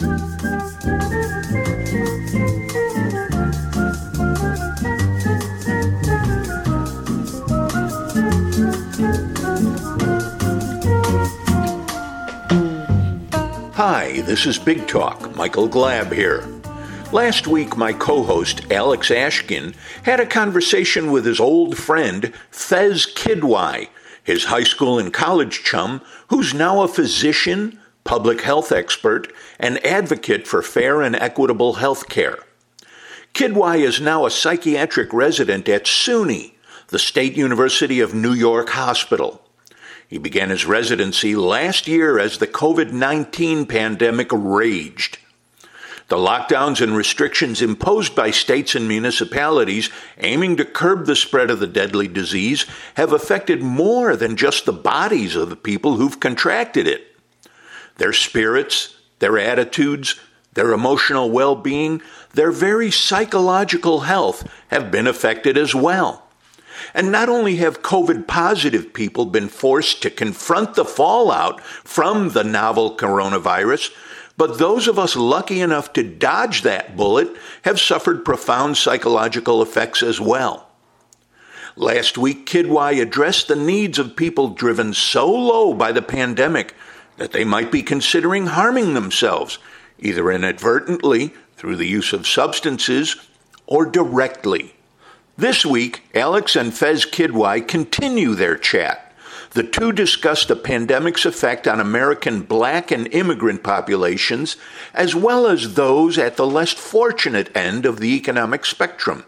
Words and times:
Hi, 0.00 0.06
this 14.20 14.46
is 14.46 14.56
Big 14.56 14.86
Talk. 14.86 15.34
Michael 15.34 15.68
Glab 15.68 16.12
here. 16.12 16.46
Last 17.10 17.48
week, 17.48 17.76
my 17.76 17.92
co 17.92 18.22
host, 18.22 18.70
Alex 18.70 19.10
Ashkin, 19.10 19.74
had 20.04 20.20
a 20.20 20.26
conversation 20.26 21.10
with 21.10 21.24
his 21.24 21.40
old 21.40 21.76
friend, 21.76 22.32
Fez 22.52 23.04
Kidwai, 23.04 23.88
his 24.22 24.44
high 24.44 24.62
school 24.62 25.00
and 25.00 25.12
college 25.12 25.64
chum, 25.64 26.02
who's 26.28 26.54
now 26.54 26.82
a 26.82 26.88
physician, 26.88 27.80
public 28.08 28.40
health 28.40 28.72
expert, 28.72 29.30
and 29.60 29.84
advocate 29.84 30.48
for 30.48 30.62
fair 30.62 31.02
and 31.02 31.14
equitable 31.14 31.74
health 31.74 32.08
care. 32.08 32.38
Kidwai 33.34 33.80
is 33.80 34.00
now 34.00 34.24
a 34.24 34.30
psychiatric 34.30 35.12
resident 35.12 35.68
at 35.68 35.84
SUNY, 35.84 36.54
the 36.86 36.98
State 36.98 37.36
University 37.36 38.00
of 38.00 38.14
New 38.14 38.32
York 38.32 38.70
Hospital. 38.70 39.42
He 40.08 40.16
began 40.16 40.48
his 40.48 40.64
residency 40.64 41.36
last 41.36 41.86
year 41.86 42.18
as 42.18 42.38
the 42.38 42.46
COVID 42.46 42.92
19 42.92 43.66
pandemic 43.66 44.28
raged. 44.32 45.18
The 46.08 46.16
lockdowns 46.16 46.80
and 46.80 46.96
restrictions 46.96 47.60
imposed 47.60 48.16
by 48.16 48.30
states 48.30 48.74
and 48.74 48.88
municipalities 48.88 49.90
aiming 50.16 50.56
to 50.56 50.64
curb 50.64 51.04
the 51.04 51.14
spread 51.14 51.50
of 51.50 51.60
the 51.60 51.66
deadly 51.66 52.08
disease 52.08 52.64
have 52.94 53.12
affected 53.12 53.62
more 53.62 54.16
than 54.16 54.34
just 54.34 54.64
the 54.64 54.72
bodies 54.72 55.36
of 55.36 55.50
the 55.50 55.56
people 55.56 55.96
who've 55.96 56.18
contracted 56.18 56.86
it. 56.86 57.04
Their 57.98 58.12
spirits, 58.12 58.96
their 59.18 59.38
attitudes, 59.38 60.18
their 60.54 60.72
emotional 60.72 61.30
well 61.30 61.54
being, 61.54 62.02
their 62.32 62.50
very 62.50 62.90
psychological 62.90 64.00
health 64.00 64.48
have 64.68 64.90
been 64.90 65.06
affected 65.06 65.56
as 65.58 65.74
well. 65.74 66.24
And 66.94 67.12
not 67.12 67.28
only 67.28 67.56
have 67.56 67.82
COVID 67.82 68.26
positive 68.26 68.94
people 68.94 69.26
been 69.26 69.48
forced 69.48 70.00
to 70.02 70.10
confront 70.10 70.74
the 70.74 70.84
fallout 70.84 71.60
from 71.62 72.30
the 72.30 72.44
novel 72.44 72.96
coronavirus, 72.96 73.90
but 74.36 74.58
those 74.58 74.86
of 74.86 74.98
us 74.98 75.16
lucky 75.16 75.60
enough 75.60 75.92
to 75.94 76.04
dodge 76.04 76.62
that 76.62 76.96
bullet 76.96 77.36
have 77.62 77.80
suffered 77.80 78.24
profound 78.24 78.76
psychological 78.76 79.60
effects 79.60 80.02
as 80.02 80.20
well. 80.20 80.68
Last 81.74 82.16
week, 82.16 82.46
Kidwai 82.46 83.00
addressed 83.02 83.48
the 83.48 83.56
needs 83.56 83.98
of 83.98 84.16
people 84.16 84.48
driven 84.48 84.94
so 84.94 85.28
low 85.30 85.74
by 85.74 85.92
the 85.92 86.02
pandemic 86.02 86.74
that 87.18 87.32
they 87.32 87.44
might 87.44 87.70
be 87.70 87.82
considering 87.82 88.46
harming 88.46 88.94
themselves, 88.94 89.58
either 89.98 90.30
inadvertently 90.30 91.34
through 91.56 91.76
the 91.76 91.86
use 91.86 92.12
of 92.12 92.26
substances 92.26 93.16
or 93.66 93.84
directly. 93.84 94.74
This 95.36 95.64
week, 95.64 96.02
Alex 96.14 96.56
and 96.56 96.74
Fez 96.74 97.04
Kidwai 97.04 97.66
continue 97.66 98.34
their 98.34 98.56
chat. 98.56 99.12
The 99.50 99.62
two 99.62 99.92
discuss 99.92 100.44
the 100.44 100.56
pandemic's 100.56 101.24
effect 101.24 101.66
on 101.66 101.80
American 101.80 102.42
black 102.42 102.90
and 102.90 103.06
immigrant 103.14 103.62
populations, 103.62 104.56
as 104.94 105.14
well 105.14 105.46
as 105.46 105.74
those 105.74 106.18
at 106.18 106.36
the 106.36 106.46
less 106.46 106.72
fortunate 106.72 107.54
end 107.56 107.86
of 107.86 107.98
the 107.98 108.14
economic 108.14 108.64
spectrum. 108.64 109.24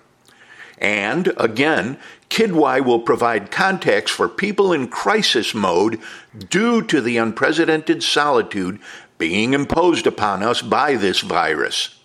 And, 0.81 1.33
again, 1.37 1.99
Kidwai 2.31 2.83
will 2.83 3.01
provide 3.01 3.51
context 3.51 4.15
for 4.15 4.29
people 4.29 4.73
in 4.73 4.89
crisis 4.89 5.55
mode 5.55 6.01
due 6.49 6.81
to 6.83 7.01
the 7.01 7.19
unprecedented 7.19 8.03
solitude 8.03 8.81
being 9.19 9.53
imposed 9.53 10.07
upon 10.07 10.43
us 10.43 10.63
by 10.63 10.97
this 10.97 11.21
virus. 11.21 11.97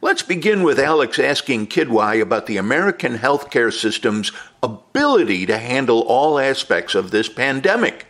Let's 0.00 0.22
begin 0.22 0.62
with 0.62 0.78
Alex 0.78 1.18
asking 1.18 1.68
Kidwai 1.68 2.20
about 2.20 2.46
the 2.46 2.56
American 2.56 3.18
healthcare 3.18 3.72
system's 3.72 4.32
ability 4.62 5.46
to 5.46 5.58
handle 5.58 6.02
all 6.02 6.38
aspects 6.38 6.94
of 6.94 7.10
this 7.10 7.28
pandemic. 7.28 8.06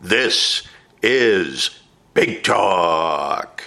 This 0.00 0.66
is 1.02 1.78
Big 2.14 2.42
Talk. 2.42 3.62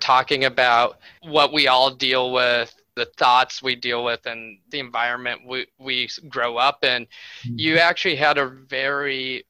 Talking 0.00 0.44
about 0.44 0.98
what 1.22 1.52
we 1.52 1.66
all 1.68 1.90
deal 1.94 2.32
with, 2.32 2.74
the 2.96 3.06
thoughts 3.16 3.62
we 3.62 3.74
deal 3.74 4.04
with, 4.04 4.26
and 4.26 4.58
the 4.70 4.78
environment 4.78 5.40
we, 5.46 5.66
we 5.78 6.08
grow 6.28 6.56
up 6.56 6.84
in, 6.84 7.04
mm-hmm. 7.04 7.58
you 7.58 7.78
actually 7.78 8.16
had 8.16 8.38
a 8.38 8.46
very 8.46 9.44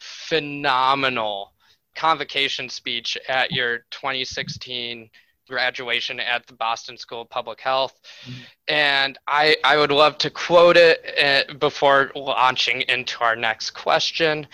phenomenal 0.00 1.52
convocation 1.94 2.68
speech 2.68 3.16
at 3.28 3.50
your 3.52 3.78
2016 3.90 5.10
graduation 5.48 6.20
at 6.20 6.46
the 6.46 6.52
Boston 6.52 6.96
School 6.96 7.22
of 7.22 7.30
Public 7.30 7.60
Health. 7.60 7.98
Mm-hmm. 8.24 8.42
And 8.68 9.18
I, 9.26 9.56
I 9.64 9.76
would 9.76 9.92
love 9.92 10.18
to 10.18 10.30
quote 10.30 10.76
it 10.76 11.48
uh, 11.50 11.54
before 11.54 12.12
launching 12.14 12.82
into 12.82 13.20
our 13.20 13.36
next 13.36 13.70
question. 13.70 14.46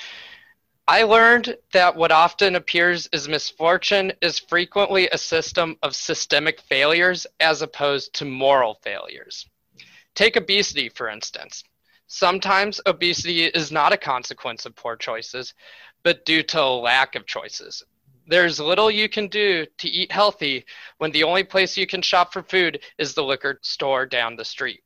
I 0.88 1.04
learned 1.04 1.56
that 1.72 1.94
what 1.94 2.10
often 2.10 2.56
appears 2.56 3.06
as 3.12 3.28
misfortune 3.28 4.12
is 4.20 4.40
frequently 4.40 5.08
a 5.08 5.18
system 5.18 5.76
of 5.80 5.94
systemic 5.94 6.60
failures 6.60 7.24
as 7.38 7.62
opposed 7.62 8.14
to 8.14 8.24
moral 8.24 8.74
failures. 8.82 9.46
Take 10.16 10.36
obesity, 10.36 10.88
for 10.88 11.08
instance. 11.08 11.62
Sometimes 12.08 12.80
obesity 12.84 13.44
is 13.44 13.70
not 13.70 13.92
a 13.92 13.96
consequence 13.96 14.66
of 14.66 14.74
poor 14.74 14.96
choices, 14.96 15.54
but 16.02 16.24
due 16.24 16.42
to 16.42 16.60
a 16.60 16.80
lack 16.80 17.14
of 17.14 17.26
choices. 17.26 17.84
There's 18.26 18.58
little 18.58 18.90
you 18.90 19.08
can 19.08 19.28
do 19.28 19.66
to 19.78 19.88
eat 19.88 20.10
healthy 20.10 20.64
when 20.98 21.12
the 21.12 21.22
only 21.22 21.44
place 21.44 21.76
you 21.76 21.86
can 21.86 22.02
shop 22.02 22.32
for 22.32 22.42
food 22.42 22.80
is 22.98 23.14
the 23.14 23.22
liquor 23.22 23.60
store 23.62 24.04
down 24.04 24.34
the 24.34 24.44
street. 24.44 24.82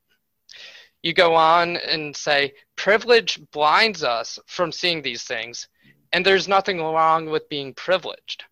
You 1.01 1.13
go 1.13 1.33
on 1.33 1.77
and 1.77 2.15
say, 2.15 2.53
privilege 2.75 3.39
blinds 3.51 4.03
us 4.03 4.37
from 4.45 4.71
seeing 4.71 5.01
these 5.01 5.23
things, 5.23 5.67
and 6.13 6.25
there's 6.25 6.47
nothing 6.47 6.79
wrong 6.79 7.29
with 7.29 7.49
being 7.49 7.73
privileged. 7.73 8.43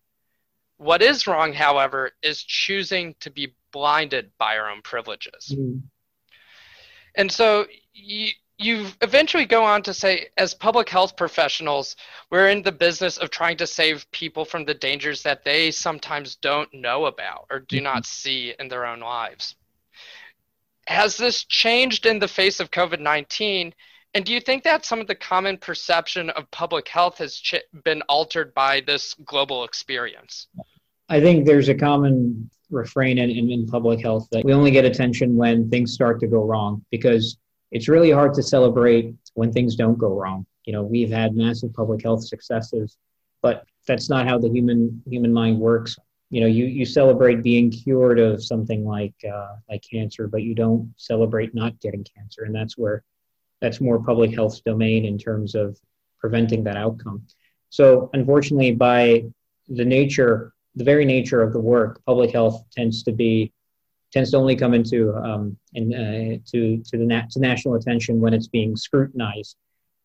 What 0.78 1.02
is 1.02 1.26
wrong, 1.26 1.52
however, 1.52 2.12
is 2.22 2.42
choosing 2.42 3.14
to 3.20 3.30
be 3.30 3.54
blinded 3.72 4.30
by 4.38 4.58
our 4.58 4.70
own 4.70 4.82
privileges. 4.82 5.54
Mm. 5.56 5.82
And 7.14 7.32
so 7.32 7.66
you, 7.94 8.28
you 8.58 8.86
eventually 9.00 9.46
go 9.46 9.64
on 9.64 9.82
to 9.82 9.94
say, 9.94 10.28
as 10.36 10.54
public 10.54 10.88
health 10.88 11.16
professionals, 11.16 11.96
we're 12.30 12.48
in 12.48 12.62
the 12.62 12.72
business 12.72 13.18
of 13.18 13.30
trying 13.30 13.56
to 13.58 13.66
save 13.66 14.10
people 14.12 14.44
from 14.44 14.64
the 14.64 14.74
dangers 14.74 15.22
that 15.22 15.44
they 15.44 15.70
sometimes 15.70 16.36
don't 16.36 16.72
know 16.72 17.06
about 17.06 17.46
or 17.50 17.60
do 17.60 17.80
not 17.80 18.02
mm-hmm. 18.02 18.04
see 18.04 18.54
in 18.58 18.68
their 18.68 18.86
own 18.86 19.00
lives. 19.00 19.56
Has 20.86 21.16
this 21.16 21.44
changed 21.44 22.06
in 22.06 22.18
the 22.18 22.28
face 22.28 22.60
of 22.60 22.70
COVID 22.70 23.00
19? 23.00 23.74
And 24.16 24.24
do 24.24 24.32
you 24.32 24.40
think 24.40 24.64
that 24.64 24.86
some 24.86 24.98
of 24.98 25.06
the 25.06 25.14
common 25.14 25.58
perception 25.58 26.30
of 26.30 26.50
public 26.50 26.88
health 26.88 27.18
has 27.18 27.36
ch- 27.36 27.62
been 27.84 28.00
altered 28.08 28.54
by 28.54 28.80
this 28.80 29.12
global 29.26 29.62
experience? 29.64 30.46
I 31.10 31.20
think 31.20 31.44
there's 31.44 31.68
a 31.68 31.74
common 31.74 32.48
refrain 32.70 33.18
in, 33.18 33.28
in, 33.28 33.50
in 33.50 33.66
public 33.66 34.00
health 34.00 34.26
that 34.32 34.42
we 34.42 34.54
only 34.54 34.70
get 34.70 34.86
attention 34.86 35.36
when 35.36 35.68
things 35.68 35.92
start 35.92 36.18
to 36.20 36.26
go 36.28 36.46
wrong 36.46 36.82
because 36.90 37.36
it's 37.72 37.88
really 37.88 38.10
hard 38.10 38.32
to 38.32 38.42
celebrate 38.42 39.14
when 39.34 39.52
things 39.52 39.76
don't 39.76 39.98
go 39.98 40.18
wrong. 40.18 40.46
You 40.64 40.72
know, 40.72 40.82
we've 40.82 41.10
had 41.10 41.36
massive 41.36 41.74
public 41.74 42.02
health 42.02 42.26
successes, 42.26 42.96
but 43.42 43.66
that's 43.86 44.08
not 44.08 44.26
how 44.26 44.38
the 44.38 44.48
human 44.48 45.02
human 45.06 45.30
mind 45.30 45.60
works. 45.60 45.94
You 46.30 46.40
know, 46.40 46.46
you, 46.46 46.64
you 46.64 46.86
celebrate 46.86 47.42
being 47.42 47.70
cured 47.70 48.18
of 48.18 48.42
something 48.42 48.82
like 48.82 49.14
uh, 49.30 49.56
like 49.68 49.82
cancer, 49.82 50.26
but 50.26 50.42
you 50.42 50.54
don't 50.54 50.90
celebrate 50.96 51.54
not 51.54 51.78
getting 51.80 52.02
cancer, 52.02 52.44
and 52.44 52.54
that's 52.54 52.78
where 52.78 53.04
that's 53.60 53.80
more 53.80 54.02
public 54.02 54.34
health's 54.34 54.60
domain 54.60 55.04
in 55.04 55.18
terms 55.18 55.54
of 55.54 55.78
preventing 56.18 56.64
that 56.64 56.76
outcome. 56.76 57.22
So, 57.70 58.10
unfortunately, 58.12 58.72
by 58.72 59.24
the 59.68 59.84
nature, 59.84 60.52
the 60.74 60.84
very 60.84 61.04
nature 61.04 61.42
of 61.42 61.52
the 61.52 61.60
work, 61.60 62.00
public 62.04 62.30
health 62.30 62.64
tends 62.72 63.02
to 63.04 63.12
be 63.12 63.52
tends 64.12 64.30
to 64.30 64.36
only 64.36 64.56
come 64.56 64.72
into 64.72 65.14
um, 65.16 65.56
in, 65.74 65.92
uh, 65.92 66.38
to 66.50 66.82
to 66.82 66.98
the 66.98 67.04
nat- 67.04 67.30
to 67.30 67.40
national 67.40 67.74
attention 67.74 68.20
when 68.20 68.32
it's 68.32 68.48
being 68.48 68.76
scrutinized 68.76 69.56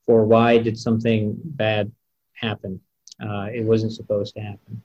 for 0.06 0.26
why 0.26 0.58
did 0.58 0.78
something 0.78 1.36
bad 1.44 1.92
happen? 2.34 2.80
Uh, 3.22 3.48
it 3.54 3.64
wasn't 3.64 3.92
supposed 3.92 4.34
to 4.36 4.42
happen. 4.42 4.82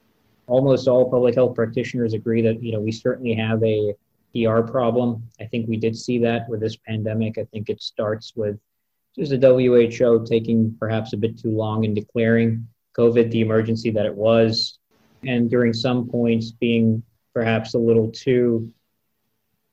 Almost 0.46 0.86
all 0.86 1.10
public 1.10 1.34
health 1.34 1.54
practitioners 1.54 2.12
agree 2.12 2.42
that 2.42 2.62
you 2.62 2.72
know 2.72 2.80
we 2.80 2.92
certainly 2.92 3.34
have 3.34 3.62
a 3.64 3.94
PR 4.44 4.60
problem. 4.60 5.22
I 5.40 5.44
think 5.46 5.68
we 5.68 5.76
did 5.76 5.96
see 5.96 6.18
that 6.18 6.48
with 6.48 6.60
this 6.60 6.76
pandemic. 6.76 7.38
I 7.38 7.44
think 7.44 7.68
it 7.68 7.82
starts 7.82 8.34
with 8.36 8.58
just 9.16 9.30
the 9.30 9.38
WHO 9.38 10.26
taking 10.26 10.76
perhaps 10.78 11.12
a 11.12 11.16
bit 11.16 11.38
too 11.38 11.50
long 11.50 11.84
in 11.84 11.94
declaring 11.94 12.66
COVID 12.96 13.30
the 13.30 13.40
emergency 13.40 13.90
that 13.90 14.06
it 14.06 14.14
was, 14.14 14.78
and 15.24 15.50
during 15.50 15.72
some 15.72 16.08
points 16.08 16.50
being 16.50 17.02
perhaps 17.34 17.74
a 17.74 17.78
little 17.78 18.10
too 18.10 18.72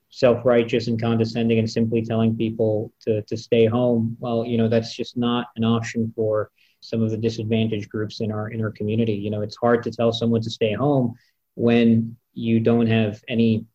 self-righteous 0.09 0.87
and 0.87 1.01
condescending 1.01 1.57
and 1.57 1.69
simply 1.69 2.03
telling 2.03 2.37
people 2.37 2.93
to, 3.01 3.23
to 3.23 3.35
stay 3.35 3.65
home 3.65 4.15
well 4.19 4.45
you 4.45 4.59
know 4.59 4.67
that's 4.67 4.95
just 4.95 5.17
not 5.17 5.47
an 5.55 5.63
option 5.63 6.13
for 6.15 6.51
some 6.81 7.01
of 7.01 7.09
the 7.09 7.17
disadvantaged 7.17 7.89
groups 7.89 8.21
in 8.21 8.31
our 8.31 8.49
in 8.49 8.63
our 8.63 8.69
community 8.69 9.13
you 9.13 9.31
know 9.31 9.41
it's 9.41 9.55
hard 9.55 9.81
to 9.81 9.89
tell 9.89 10.11
someone 10.11 10.39
to 10.39 10.51
stay 10.51 10.71
home 10.71 11.15
when 11.55 12.15
you 12.35 12.59
don't 12.59 12.85
have 12.85 13.23
any 13.27 13.65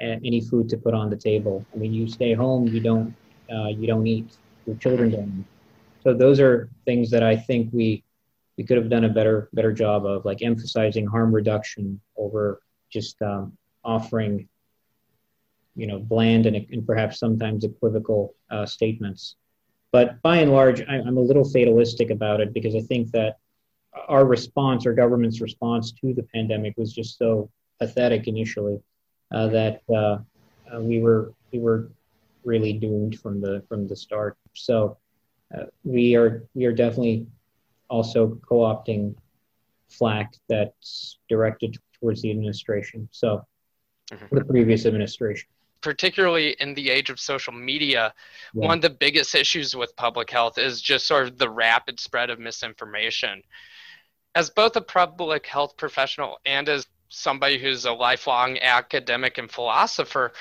any 0.00 0.40
food 0.40 0.68
to 0.68 0.76
put 0.76 0.94
on 0.94 1.10
the 1.10 1.16
table. 1.16 1.64
I 1.74 1.76
mean, 1.78 1.92
you 1.92 2.08
stay 2.08 2.34
home, 2.34 2.66
you 2.68 2.80
don't 2.80 3.14
uh, 3.52 3.68
you 3.68 3.86
don't 3.86 4.06
eat. 4.06 4.36
Your 4.66 4.76
children 4.76 5.10
don't. 5.10 5.38
Eat. 5.40 5.44
So 6.02 6.14
those 6.14 6.40
are 6.40 6.68
things 6.84 7.10
that 7.10 7.22
I 7.22 7.36
think 7.36 7.70
we 7.72 8.02
we 8.56 8.64
could 8.64 8.76
have 8.76 8.90
done 8.90 9.04
a 9.04 9.08
better 9.08 9.48
better 9.52 9.72
job 9.72 10.06
of, 10.06 10.24
like 10.24 10.42
emphasizing 10.42 11.06
harm 11.06 11.34
reduction 11.34 12.00
over 12.16 12.60
just 12.90 13.20
um, 13.22 13.56
offering 13.84 14.48
you 15.76 15.86
know 15.86 15.98
bland 15.98 16.46
and, 16.46 16.56
and 16.56 16.86
perhaps 16.86 17.18
sometimes 17.18 17.64
equivocal 17.64 18.34
uh, 18.50 18.66
statements. 18.66 19.36
But 19.92 20.20
by 20.22 20.38
and 20.38 20.50
large, 20.50 20.80
I, 20.82 20.96
I'm 20.96 21.16
a 21.18 21.20
little 21.20 21.48
fatalistic 21.48 22.10
about 22.10 22.40
it 22.40 22.52
because 22.52 22.74
I 22.74 22.80
think 22.80 23.12
that 23.12 23.38
our 24.08 24.24
response, 24.24 24.86
our 24.86 24.92
government's 24.92 25.40
response 25.40 25.92
to 25.92 26.12
the 26.12 26.24
pandemic, 26.34 26.76
was 26.76 26.92
just 26.92 27.16
so 27.16 27.48
pathetic 27.78 28.26
initially 28.26 28.80
that 29.30 29.82
uh, 29.88 30.18
uh, 30.72 30.80
we 30.80 31.00
were 31.00 31.32
we 31.52 31.58
were 31.58 31.90
really 32.44 32.72
doomed 32.72 33.18
from 33.18 33.40
the 33.40 33.62
from 33.68 33.86
the 33.88 33.96
start. 33.96 34.36
So 34.54 34.96
uh, 35.56 35.64
we 35.82 36.14
are 36.16 36.44
we 36.54 36.64
are 36.64 36.72
definitely 36.72 37.26
also 37.88 38.38
co-opting 38.48 39.14
flack 39.88 40.34
that's 40.48 41.18
directed 41.28 41.76
towards 42.00 42.22
the 42.22 42.30
administration. 42.30 43.08
So 43.12 43.44
mm-hmm. 44.10 44.36
the 44.36 44.44
previous 44.44 44.86
administration. 44.86 45.48
Particularly 45.80 46.56
in 46.60 46.74
the 46.74 46.90
age 46.90 47.10
of 47.10 47.20
social 47.20 47.52
media, 47.52 48.14
yeah. 48.54 48.66
one 48.66 48.78
of 48.78 48.82
the 48.82 48.90
biggest 48.90 49.34
issues 49.34 49.76
with 49.76 49.94
public 49.96 50.30
health 50.30 50.56
is 50.56 50.80
just 50.80 51.06
sort 51.06 51.26
of 51.26 51.36
the 51.36 51.50
rapid 51.50 52.00
spread 52.00 52.30
of 52.30 52.38
misinformation. 52.38 53.42
As 54.34 54.50
both 54.50 54.76
a 54.76 54.80
public 54.80 55.46
health 55.46 55.76
professional 55.76 56.38
and 56.46 56.68
as 56.68 56.86
somebody 57.08 57.58
who's 57.58 57.84
a 57.84 57.92
lifelong 57.92 58.58
academic 58.58 59.38
and 59.38 59.50
philosopher, 59.50 60.32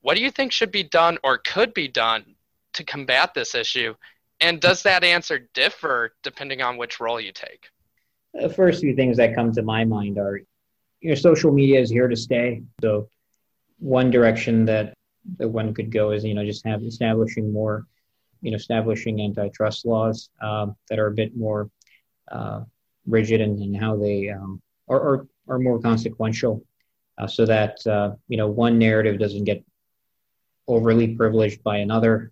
what 0.00 0.16
do 0.16 0.22
you 0.22 0.30
think 0.30 0.52
should 0.52 0.70
be 0.70 0.82
done 0.82 1.18
or 1.22 1.38
could 1.38 1.74
be 1.74 1.88
done 1.88 2.34
to 2.74 2.84
combat 2.84 3.34
this 3.34 3.54
issue? 3.54 3.94
And 4.40 4.60
does 4.60 4.82
that 4.82 5.04
answer 5.04 5.48
differ 5.54 6.14
depending 6.22 6.60
on 6.60 6.76
which 6.76 7.00
role 7.00 7.20
you 7.20 7.32
take? 7.32 7.70
The 8.34 8.48
first 8.48 8.80
few 8.80 8.94
things 8.94 9.16
that 9.16 9.34
come 9.34 9.52
to 9.52 9.62
my 9.62 9.84
mind 9.84 10.18
are 10.18 10.40
you 11.00 11.10
know, 11.10 11.14
social 11.14 11.52
media 11.52 11.80
is 11.80 11.90
here 11.90 12.08
to 12.08 12.16
stay. 12.16 12.62
So, 12.80 13.08
one 13.78 14.10
direction 14.10 14.64
that, 14.64 14.94
that 15.36 15.48
one 15.48 15.74
could 15.74 15.92
go 15.92 16.12
is, 16.12 16.24
you 16.24 16.34
know, 16.34 16.44
just 16.44 16.64
have 16.64 16.82
establishing 16.82 17.52
more, 17.52 17.86
you 18.40 18.50
know, 18.50 18.56
establishing 18.56 19.20
antitrust 19.20 19.84
laws 19.84 20.30
um, 20.40 20.74
that 20.88 20.98
are 20.98 21.08
a 21.08 21.12
bit 21.12 21.36
more 21.36 21.70
uh, 22.32 22.62
rigid 23.06 23.40
in, 23.40 23.60
in 23.60 23.74
how 23.74 23.96
they 23.96 24.30
um, 24.30 24.62
or, 24.86 25.00
or 25.00 25.26
are 25.48 25.58
more 25.58 25.78
consequential 25.80 26.62
uh, 27.18 27.26
so 27.26 27.44
that 27.46 27.84
uh, 27.86 28.12
you 28.28 28.36
know 28.36 28.48
one 28.48 28.78
narrative 28.78 29.18
doesn't 29.18 29.44
get 29.44 29.64
overly 30.66 31.14
privileged 31.14 31.62
by 31.62 31.78
another. 31.78 32.30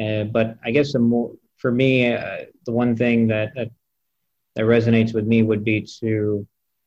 Uh, 0.00 0.24
but 0.24 0.56
i 0.64 0.70
guess 0.70 0.94
the 0.94 0.98
more 0.98 1.32
for 1.58 1.70
me 1.70 2.14
uh, 2.14 2.38
the 2.64 2.72
one 2.72 2.96
thing 2.96 3.26
that, 3.26 3.52
that 3.54 3.68
that 4.54 4.64
resonates 4.64 5.12
with 5.12 5.26
me 5.26 5.42
would 5.42 5.62
be 5.64 5.86
to 6.00 6.46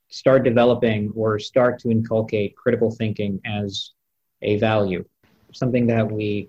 start 0.10 0.44
developing 0.44 1.12
or 1.16 1.38
start 1.38 1.80
to 1.80 1.92
inculcate 1.92 2.56
critical 2.56 2.90
thinking 2.90 3.40
as 3.46 3.92
a 4.42 4.58
value 4.58 5.06
something 5.54 5.88
that 5.88 6.10
we 6.10 6.48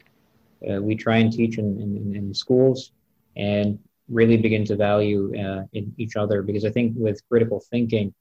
uh, 0.69 0.81
we 0.81 0.97
try 0.97 1.19
and 1.19 1.33
teach 1.33 1.59
in, 1.59 1.79
in, 1.81 2.17
in, 2.17 2.35
schools 2.35 2.93
and 3.37 3.79
really 4.09 4.37
begin 4.39 4.65
to 4.65 4.75
value 4.75 5.33
uh, 5.39 5.63
in 5.75 5.93
each 5.99 6.17
other. 6.17 6.43
Because 6.43 6.65
i 6.65 6.71
think 6.71 6.95
with 6.97 7.21
critical 7.29 7.63
thinking 7.71 8.15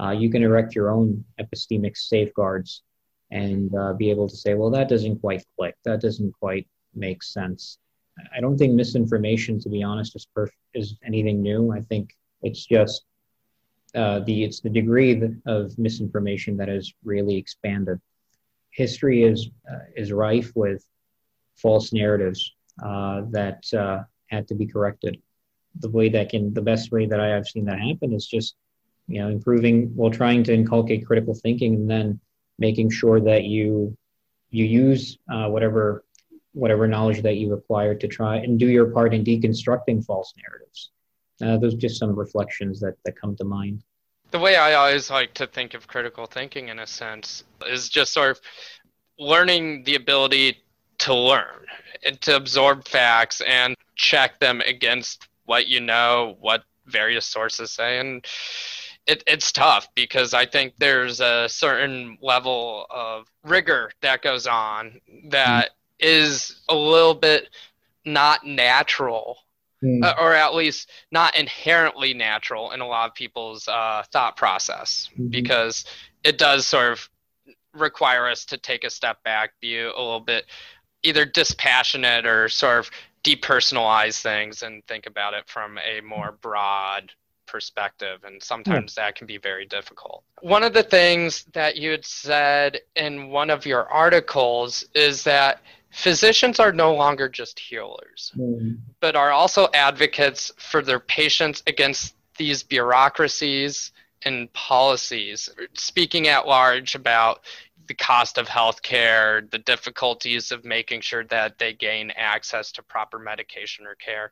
uh, 0.00 0.10
you 0.10 0.30
can 0.30 0.42
erect 0.42 0.74
your 0.74 0.90
own 0.90 1.24
epistemic 1.40 1.96
safeguards 1.96 2.82
and 3.30 3.74
uh, 3.74 3.92
be 3.94 4.10
able 4.10 4.28
to 4.28 4.36
say, 4.36 4.54
well, 4.54 4.70
that 4.70 4.88
doesn't 4.88 5.20
quite 5.20 5.44
click. 5.56 5.74
That 5.84 6.00
doesn't 6.00 6.32
quite 6.38 6.66
make 6.94 7.22
sense. 7.22 7.78
I 8.34 8.40
don't 8.40 8.58
think 8.58 8.74
misinformation, 8.74 9.58
to 9.60 9.68
be 9.68 9.82
honest, 9.82 10.14
is, 10.16 10.26
perf- 10.36 10.50
is 10.74 10.96
anything 11.04 11.40
new. 11.42 11.72
I 11.72 11.80
think 11.80 12.14
it's 12.42 12.66
just 12.66 13.04
uh, 13.94 14.20
the 14.20 14.44
it's 14.44 14.60
the 14.60 14.70
degree 14.70 15.20
of 15.46 15.78
misinformation 15.78 16.56
that 16.56 16.68
has 16.68 16.92
really 17.04 17.36
expanded. 17.36 18.00
History 18.70 19.22
is 19.22 19.50
uh, 19.70 19.84
is 19.96 20.12
rife 20.12 20.50
with 20.54 20.84
false 21.56 21.92
narratives 21.92 22.54
uh, 22.82 23.22
that 23.30 23.62
uh, 23.74 24.00
had 24.28 24.48
to 24.48 24.54
be 24.54 24.66
corrected. 24.66 25.20
The 25.80 25.90
way 25.90 26.08
that 26.10 26.30
can 26.30 26.54
the 26.54 26.62
best 26.62 26.90
way 26.90 27.06
that 27.06 27.20
I 27.20 27.28
have 27.28 27.46
seen 27.46 27.66
that 27.66 27.80
happen 27.80 28.12
is 28.12 28.26
just 28.26 28.56
you 29.12 29.20
know 29.20 29.28
improving 29.28 29.94
while 29.94 30.10
trying 30.10 30.42
to 30.42 30.54
inculcate 30.54 31.06
critical 31.06 31.34
thinking 31.34 31.74
and 31.74 31.90
then 31.90 32.18
making 32.58 32.88
sure 32.88 33.20
that 33.20 33.44
you 33.44 33.94
you 34.50 34.64
use 34.64 35.18
uh, 35.30 35.48
whatever 35.48 36.04
whatever 36.54 36.88
knowledge 36.88 37.20
that 37.22 37.36
you 37.36 37.52
acquire 37.52 37.94
to 37.94 38.08
try 38.08 38.36
and 38.36 38.58
do 38.58 38.68
your 38.68 38.86
part 38.86 39.12
in 39.12 39.22
deconstructing 39.22 40.04
false 40.04 40.32
narratives. 40.36 40.90
Uh, 41.42 41.56
those 41.58 41.74
are 41.74 41.78
just 41.78 41.98
some 41.98 42.14
reflections 42.14 42.78
that, 42.78 42.94
that 43.04 43.18
come 43.18 43.34
to 43.36 43.44
mind. 43.44 43.82
The 44.30 44.38
way 44.38 44.56
i 44.56 44.72
always 44.72 45.10
like 45.10 45.34
to 45.34 45.46
think 45.46 45.74
of 45.74 45.86
critical 45.86 46.24
thinking 46.24 46.68
in 46.68 46.78
a 46.78 46.86
sense 46.86 47.44
is 47.66 47.90
just 47.90 48.14
sort 48.14 48.30
of 48.30 48.40
learning 49.18 49.84
the 49.84 49.94
ability 49.94 50.56
to 50.98 51.14
learn 51.14 51.66
and 52.02 52.18
to 52.22 52.34
absorb 52.36 52.88
facts 52.88 53.42
and 53.46 53.76
check 53.94 54.40
them 54.40 54.62
against 54.62 55.28
what 55.44 55.66
you 55.66 55.80
know 55.80 56.36
what 56.40 56.64
various 56.86 57.26
sources 57.26 57.70
say 57.70 57.98
and 57.98 58.24
it, 59.06 59.22
it's 59.26 59.52
tough 59.52 59.88
because 59.94 60.34
I 60.34 60.46
think 60.46 60.74
there's 60.78 61.20
a 61.20 61.48
certain 61.48 62.18
level 62.20 62.86
of 62.90 63.26
rigor 63.44 63.90
that 64.00 64.22
goes 64.22 64.46
on 64.46 65.00
that 65.28 65.70
mm. 65.70 65.72
is 66.00 66.62
a 66.68 66.74
little 66.74 67.14
bit 67.14 67.48
not 68.04 68.44
natural, 68.46 69.38
mm. 69.82 70.18
or 70.18 70.34
at 70.34 70.54
least 70.54 70.90
not 71.10 71.36
inherently 71.36 72.14
natural 72.14 72.70
in 72.70 72.80
a 72.80 72.86
lot 72.86 73.08
of 73.08 73.14
people's 73.14 73.66
uh, 73.68 74.02
thought 74.12 74.36
process, 74.36 75.08
mm-hmm. 75.12 75.28
because 75.28 75.84
it 76.22 76.38
does 76.38 76.66
sort 76.66 76.92
of 76.92 77.08
require 77.74 78.28
us 78.28 78.44
to 78.44 78.58
take 78.58 78.84
a 78.84 78.90
step 78.90 79.22
back, 79.24 79.52
be 79.60 79.80
a 79.80 79.86
little 79.86 80.20
bit 80.20 80.46
either 81.02 81.24
dispassionate 81.24 82.26
or 82.26 82.48
sort 82.48 82.78
of 82.78 82.90
depersonalize 83.24 84.20
things 84.20 84.62
and 84.62 84.84
think 84.86 85.06
about 85.06 85.34
it 85.34 85.48
from 85.48 85.78
a 85.78 86.00
more 86.00 86.38
broad 86.40 87.12
perspective, 87.52 88.24
and 88.24 88.42
sometimes 88.42 88.94
yeah. 88.96 89.04
that 89.04 89.14
can 89.14 89.26
be 89.26 89.36
very 89.36 89.66
difficult. 89.66 90.24
One 90.40 90.64
of 90.64 90.72
the 90.72 90.82
things 90.82 91.44
that 91.52 91.76
you 91.76 91.90
had 91.90 92.04
said 92.04 92.80
in 92.96 93.28
one 93.28 93.50
of 93.50 93.66
your 93.66 93.86
articles 93.88 94.84
is 94.94 95.22
that 95.24 95.60
physicians 95.90 96.58
are 96.58 96.72
no 96.72 96.94
longer 96.94 97.28
just 97.28 97.60
healers, 97.60 98.32
mm. 98.36 98.78
but 99.00 99.14
are 99.14 99.30
also 99.30 99.68
advocates 99.74 100.50
for 100.56 100.80
their 100.82 100.98
patients 100.98 101.62
against 101.66 102.14
these 102.38 102.62
bureaucracies 102.62 103.92
and 104.24 104.50
policies. 104.54 105.50
Speaking 105.74 106.28
at 106.28 106.46
large 106.46 106.94
about 106.94 107.44
the 107.86 107.94
cost 107.94 108.38
of 108.38 108.46
healthcare, 108.48 109.50
the 109.50 109.58
difficulties 109.58 110.52
of 110.52 110.64
making 110.64 111.02
sure 111.02 111.24
that 111.24 111.58
they 111.58 111.74
gain 111.74 112.10
access 112.16 112.72
to 112.72 112.82
proper 112.82 113.18
medication 113.18 113.86
or 113.86 113.96
care. 113.96 114.30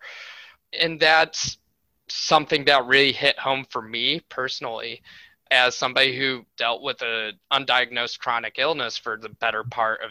And 0.80 0.98
that's 0.98 1.58
something 2.10 2.64
that 2.66 2.86
really 2.86 3.12
hit 3.12 3.38
home 3.38 3.66
for 3.70 3.82
me 3.82 4.20
personally 4.28 5.02
as 5.50 5.74
somebody 5.74 6.16
who 6.16 6.44
dealt 6.56 6.82
with 6.82 7.02
an 7.02 7.38
undiagnosed 7.52 8.18
chronic 8.18 8.56
illness 8.58 8.96
for 8.96 9.16
the 9.16 9.28
better 9.28 9.64
part 9.64 10.00
of 10.02 10.10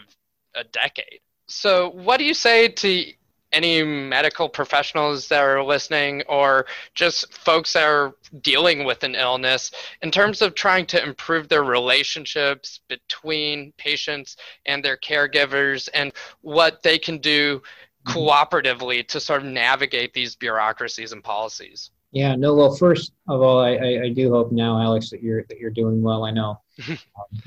a 0.54 0.64
decade. 0.64 1.20
So, 1.46 1.90
what 1.90 2.18
do 2.18 2.24
you 2.24 2.34
say 2.34 2.68
to 2.68 3.12
any 3.52 3.82
medical 3.82 4.48
professionals 4.48 5.28
that 5.28 5.42
are 5.42 5.62
listening 5.62 6.22
or 6.28 6.66
just 6.94 7.32
folks 7.34 7.72
that 7.72 7.84
are 7.84 8.12
dealing 8.42 8.84
with 8.84 9.02
an 9.02 9.14
illness 9.14 9.72
in 10.02 10.10
terms 10.10 10.40
of 10.40 10.54
trying 10.54 10.86
to 10.86 11.02
improve 11.02 11.48
their 11.48 11.64
relationships 11.64 12.80
between 12.88 13.72
patients 13.76 14.36
and 14.66 14.84
their 14.84 14.96
caregivers 14.96 15.88
and 15.94 16.12
what 16.42 16.82
they 16.82 16.98
can 16.98 17.18
do. 17.18 17.60
Cooperatively 18.06 19.06
to 19.08 19.20
sort 19.20 19.42
of 19.42 19.48
navigate 19.48 20.14
these 20.14 20.36
bureaucracies 20.36 21.12
and 21.12 21.22
policies? 21.22 21.90
Yeah, 22.12 22.34
no. 22.34 22.54
Well, 22.54 22.74
first 22.74 23.12
of 23.28 23.40
all, 23.40 23.60
I, 23.60 23.74
I, 23.74 24.02
I 24.04 24.08
do 24.08 24.30
hope 24.30 24.50
now, 24.50 24.80
Alex, 24.80 25.10
that 25.10 25.22
you're 25.22 25.44
that 25.44 25.58
you're 25.58 25.70
doing 25.70 26.02
well. 26.02 26.24
I 26.24 26.32
know 26.32 26.60
um, 26.88 26.98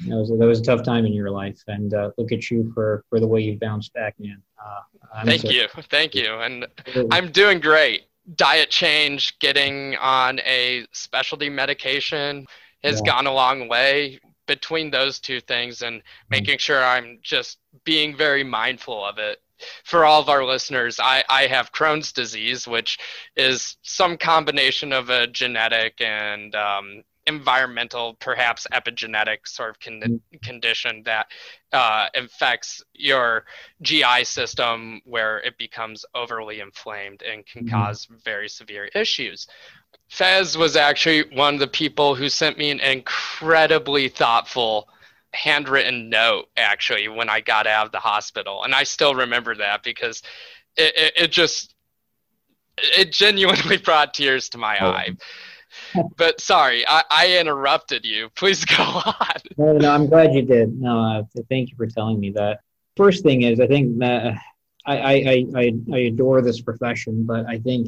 that 0.07 0.15
was 0.15 0.29
that 0.29 0.45
was 0.45 0.59
a 0.61 0.63
tough 0.63 0.83
time 0.83 1.05
in 1.05 1.11
your 1.11 1.29
life, 1.29 1.61
and 1.67 1.93
uh, 1.93 2.11
look 2.17 2.31
at 2.31 2.49
you 2.49 2.71
for 2.73 3.03
for 3.09 3.19
the 3.19 3.27
way 3.27 3.41
you 3.41 3.57
bounced 3.57 3.93
back, 3.93 4.15
man. 4.19 4.41
Uh, 4.63 5.25
thank 5.25 5.41
so, 5.41 5.49
you, 5.49 5.67
thank 5.89 6.15
you, 6.15 6.35
and 6.35 6.65
I'm 7.11 7.31
doing 7.31 7.59
great. 7.59 8.03
Diet 8.35 8.69
change, 8.69 9.37
getting 9.39 9.97
on 9.97 10.39
a 10.39 10.87
specialty 10.93 11.49
medication 11.49 12.47
has 12.83 13.01
yeah. 13.03 13.11
gone 13.11 13.27
a 13.27 13.33
long 13.33 13.67
way 13.67 14.19
between 14.45 14.91
those 14.91 15.19
two 15.19 15.41
things, 15.41 15.81
and 15.81 15.97
mm-hmm. 15.97 16.27
making 16.29 16.57
sure 16.57 16.81
I'm 16.81 17.19
just 17.21 17.57
being 17.83 18.15
very 18.15 18.45
mindful 18.45 19.03
of 19.03 19.17
it 19.17 19.41
for 19.83 20.05
all 20.05 20.21
of 20.21 20.29
our 20.29 20.45
listeners, 20.45 20.99
I, 20.99 21.23
I 21.29 21.47
have 21.47 21.71
Crohn's 21.71 22.11
disease, 22.11 22.67
which 22.67 22.99
is 23.35 23.77
some 23.81 24.17
combination 24.17 24.93
of 24.93 25.09
a 25.09 25.27
genetic 25.27 26.01
and 26.01 26.53
um, 26.55 27.03
environmental, 27.27 28.15
perhaps 28.15 28.67
epigenetic 28.71 29.47
sort 29.47 29.69
of 29.69 29.79
con- 29.79 30.01
mm-hmm. 30.01 30.37
condition 30.43 31.03
that 31.05 31.27
uh, 31.71 32.07
infects 32.13 32.83
your 32.93 33.45
GI 33.81 34.23
system 34.23 35.01
where 35.05 35.39
it 35.39 35.57
becomes 35.57 36.05
overly 36.15 36.59
inflamed 36.59 37.21
and 37.23 37.45
can 37.45 37.65
mm-hmm. 37.65 37.75
cause 37.75 38.07
very 38.23 38.49
severe 38.49 38.89
issues. 38.93 39.47
Fez 40.09 40.57
was 40.57 40.75
actually 40.75 41.23
one 41.35 41.55
of 41.55 41.59
the 41.59 41.67
people 41.67 42.13
who 42.13 42.29
sent 42.29 42.57
me 42.57 42.69
an 42.69 42.79
incredibly 42.79 44.09
thoughtful 44.09 44.87
handwritten 45.33 46.09
note 46.09 46.45
actually 46.55 47.07
when 47.07 47.29
I 47.29 47.41
got 47.41 47.67
out 47.67 47.85
of 47.85 47.91
the 47.91 47.99
hospital. 47.99 48.63
And 48.63 48.73
I 48.73 48.83
still 48.83 49.15
remember 49.15 49.55
that 49.55 49.83
because 49.83 50.21
it, 50.77 50.93
it, 50.95 51.13
it 51.23 51.31
just, 51.31 51.73
it 52.77 53.11
genuinely 53.11 53.77
brought 53.83 54.13
tears 54.13 54.49
to 54.49 54.57
my 54.57 54.77
oh. 54.79 54.89
eye 54.89 55.15
but 56.17 56.39
sorry, 56.41 56.85
I, 56.87 57.03
I, 57.09 57.37
interrupted 57.37 58.05
you. 58.05 58.29
Please 58.35 58.65
go 58.65 58.83
on. 58.83 59.35
No, 59.57 59.73
no, 59.73 59.91
I'm 59.91 60.07
glad 60.07 60.33
you 60.33 60.41
did. 60.41 60.79
No, 60.79 60.99
uh, 60.99 61.23
thank 61.49 61.69
you 61.69 61.75
for 61.75 61.87
telling 61.87 62.19
me 62.19 62.31
that. 62.31 62.59
First 62.95 63.23
thing 63.23 63.43
is, 63.43 63.59
I 63.59 63.67
think 63.67 63.97
that 63.99 64.37
I, 64.85 64.97
I, 64.97 65.45
I, 65.55 65.73
I 65.91 65.97
adore 65.97 66.41
this 66.41 66.61
profession, 66.61 67.25
but 67.25 67.45
I 67.47 67.57
think 67.57 67.87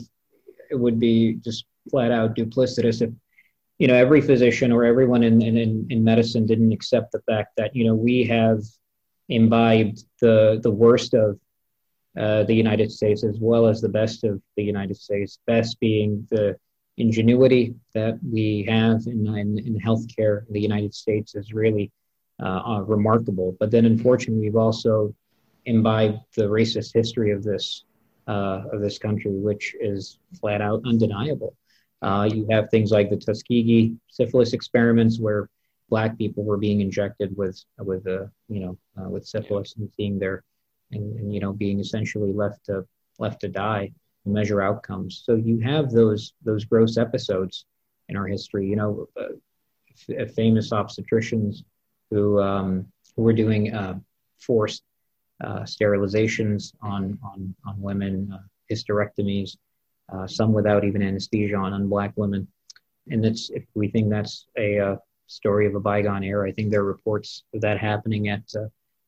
it 0.71 0.75
would 0.75 0.99
be 0.99 1.35
just 1.35 1.65
flat 1.89 2.11
out 2.11 2.35
duplicitous 2.35 3.01
if 3.01 3.11
you 3.77 3.87
know 3.87 3.95
every 3.95 4.21
physician 4.21 4.71
or 4.71 4.83
everyone 4.85 5.23
in, 5.23 5.41
in, 5.41 5.85
in 5.89 6.03
medicine 6.03 6.45
didn't 6.45 6.71
accept 6.71 7.11
the 7.11 7.21
fact 7.21 7.55
that 7.57 7.75
you 7.75 7.85
know 7.85 7.95
we 7.95 8.23
have 8.23 8.61
imbibed 9.29 10.03
the 10.21 10.59
the 10.63 10.71
worst 10.71 11.13
of 11.13 11.39
uh, 12.17 12.43
the 12.43 12.53
United 12.53 12.91
States 12.91 13.23
as 13.23 13.37
well 13.39 13.67
as 13.67 13.81
the 13.81 13.89
best 13.89 14.23
of 14.23 14.41
the 14.55 14.63
United 14.63 14.95
States. 14.95 15.39
Best 15.45 15.79
being 15.79 16.25
the 16.31 16.55
ingenuity 16.97 17.75
that 17.93 18.17
we 18.23 18.65
have 18.69 19.01
in, 19.07 19.27
in, 19.37 19.59
in 19.59 19.77
healthcare 19.79 20.47
in 20.47 20.53
the 20.53 20.61
United 20.61 20.93
States 20.93 21.35
is 21.35 21.51
really 21.51 21.91
uh, 22.41 22.61
uh, 22.65 22.81
remarkable. 22.81 23.55
But 23.59 23.71
then, 23.71 23.85
unfortunately, 23.85 24.45
we've 24.45 24.55
also 24.55 25.13
imbibed 25.65 26.19
the 26.37 26.43
racist 26.43 26.93
history 26.93 27.31
of 27.31 27.43
this 27.43 27.83
uh, 28.27 28.63
of 28.71 28.81
this 28.81 28.97
country, 28.97 29.31
which 29.31 29.75
is 29.79 30.19
flat 30.39 30.61
out 30.61 30.81
undeniable. 30.85 31.55
Uh, 32.01 32.29
you 32.31 32.47
have 32.51 32.69
things 32.69 32.91
like 32.91 33.09
the 33.09 33.17
Tuskegee 33.17 33.95
syphilis 34.07 34.53
experiments, 34.53 35.19
where 35.19 35.49
black 35.89 36.17
people 36.17 36.43
were 36.43 36.57
being 36.57 36.81
injected 36.81 37.35
with 37.37 37.63
with 37.79 38.05
uh, 38.07 38.25
you 38.49 38.59
know 38.59 38.77
uh, 38.99 39.09
with 39.09 39.25
syphilis 39.25 39.75
and 39.77 39.89
seeing 39.95 40.19
their 40.19 40.43
and, 40.91 41.19
and 41.19 41.33
you 41.33 41.39
know 41.39 41.53
being 41.53 41.79
essentially 41.79 42.33
left 42.33 42.65
to 42.65 42.85
left 43.19 43.41
to 43.41 43.47
die 43.47 43.91
to 44.23 44.29
measure 44.29 44.61
outcomes. 44.61 45.23
So 45.25 45.35
you 45.35 45.59
have 45.59 45.91
those 45.91 46.33
those 46.43 46.65
gross 46.65 46.97
episodes 46.97 47.65
in 48.09 48.17
our 48.17 48.27
history. 48.27 48.67
You 48.67 48.75
know, 48.75 49.07
uh, 49.19 49.35
f- 50.09 50.33
famous 50.33 50.71
obstetricians 50.71 51.63
who 52.11 52.41
um, 52.41 52.87
who 53.15 53.23
were 53.23 53.33
doing 53.33 53.73
uh, 53.73 53.99
forced 54.39 54.83
uh, 55.43 55.61
sterilizations 55.61 56.73
on 56.81 57.17
on 57.23 57.55
on 57.65 57.79
women, 57.81 58.31
uh, 58.33 58.39
hysterectomies, 58.71 59.57
uh, 60.13 60.27
some 60.27 60.53
without 60.53 60.83
even 60.83 61.01
anesthesia 61.01 61.55
on 61.55 61.73
on 61.73 61.87
black 61.87 62.13
women. 62.15 62.47
And 63.09 63.25
it's 63.25 63.49
if 63.49 63.63
we 63.73 63.89
think 63.89 64.09
that's 64.09 64.47
a 64.57 64.79
uh, 64.79 64.95
story 65.27 65.67
of 65.67 65.75
a 65.75 65.79
bygone 65.79 66.23
era, 66.23 66.47
I 66.47 66.51
think 66.51 66.71
there 66.71 66.81
are 66.81 66.85
reports 66.85 67.43
of 67.53 67.61
that 67.61 67.77
happening 67.77 68.29
at 68.29 68.41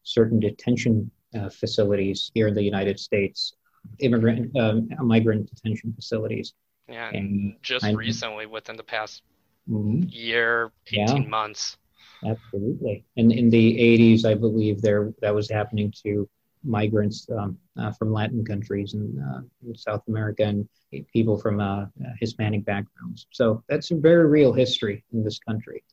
certain 0.04 0.39
detention 0.39 1.12
facilities 1.51 2.32
here 2.34 2.48
in 2.48 2.56
the 2.56 2.63
United 2.63 3.00
States 3.00 3.54
immigrant 4.00 4.56
um, 4.58 4.89
migrant 5.00 5.50
detention 5.50 5.94
facilities. 5.94 6.54
Yeah, 6.88 7.10
and 7.10 7.56
just 7.62 7.86
I, 7.86 7.92
recently, 7.92 8.46
within 8.46 8.77
the 8.77 8.84
past 8.84 9.24
mm-hmm. 9.70 10.04
year, 10.10 10.72
eighteen 10.88 11.24
yeah, 11.24 11.30
months. 11.30 11.77
Absolutely, 12.25 13.06
and 13.18 13.32
in 13.32 13.50
the 13.50 13.77
'80s, 13.77 14.25
I 14.25 14.34
believe 14.34 14.82
there 14.82 15.13
that 15.22 15.36
was 15.36 15.50
happening 15.50 15.94
to 16.04 16.30
migrants 16.64 17.28
um, 17.38 17.58
uh, 17.80 17.92
from 17.92 18.12
Latin 18.12 18.44
countries 18.44 18.94
and 18.94 19.20
uh, 19.20 19.42
South 19.76 20.04
America 20.08 20.44
and 20.44 20.68
people 21.14 21.38
from 21.38 21.60
uh, 21.60 21.86
Hispanic 22.20 22.66
backgrounds. 22.66 23.28
So 23.32 23.64
that's 23.68 23.92
a 23.92 23.96
very 23.96 24.28
real 24.28 24.54
history 24.54 25.04
in 25.14 25.24
this 25.24 25.40
country. 25.40 25.84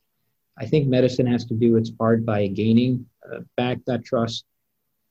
I 0.57 0.65
think 0.65 0.87
medicine 0.87 1.27
has 1.27 1.45
to 1.45 1.53
do 1.53 1.75
its 1.75 1.89
part 1.89 2.25
by 2.25 2.47
gaining 2.47 3.05
uh, 3.29 3.39
back 3.57 3.79
that 3.87 4.05
trust. 4.05 4.45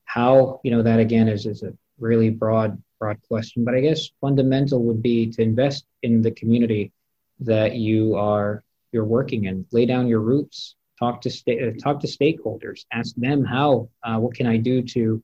How 0.05 0.59
you 0.63 0.71
know 0.71 0.83
that 0.83 0.99
again 0.99 1.27
is 1.27 1.45
is 1.45 1.63
a 1.63 1.73
really 1.99 2.29
broad 2.29 2.81
broad 2.99 3.21
question, 3.27 3.63
but 3.63 3.75
I 3.75 3.81
guess 3.81 4.09
fundamental 4.21 4.83
would 4.83 5.01
be 5.01 5.29
to 5.31 5.41
invest 5.41 5.85
in 6.03 6.21
the 6.21 6.31
community 6.31 6.91
that 7.39 7.75
you 7.75 8.15
are 8.15 8.63
you're 8.91 9.05
working 9.05 9.45
in. 9.45 9.65
Lay 9.71 9.85
down 9.85 10.07
your 10.07 10.21
roots. 10.21 10.75
Talk 10.97 11.21
to 11.21 11.29
sta- 11.29 11.67
uh, 11.67 11.71
talk 11.83 11.99
to 12.01 12.07
stakeholders. 12.07 12.85
Ask 12.91 13.15
them 13.15 13.43
how. 13.43 13.89
Uh, 14.03 14.17
what 14.17 14.33
can 14.35 14.47
I 14.47 14.57
do 14.57 14.81
to 14.81 15.21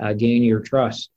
uh, 0.00 0.12
gain 0.12 0.42
your 0.42 0.60
trust? 0.60 1.10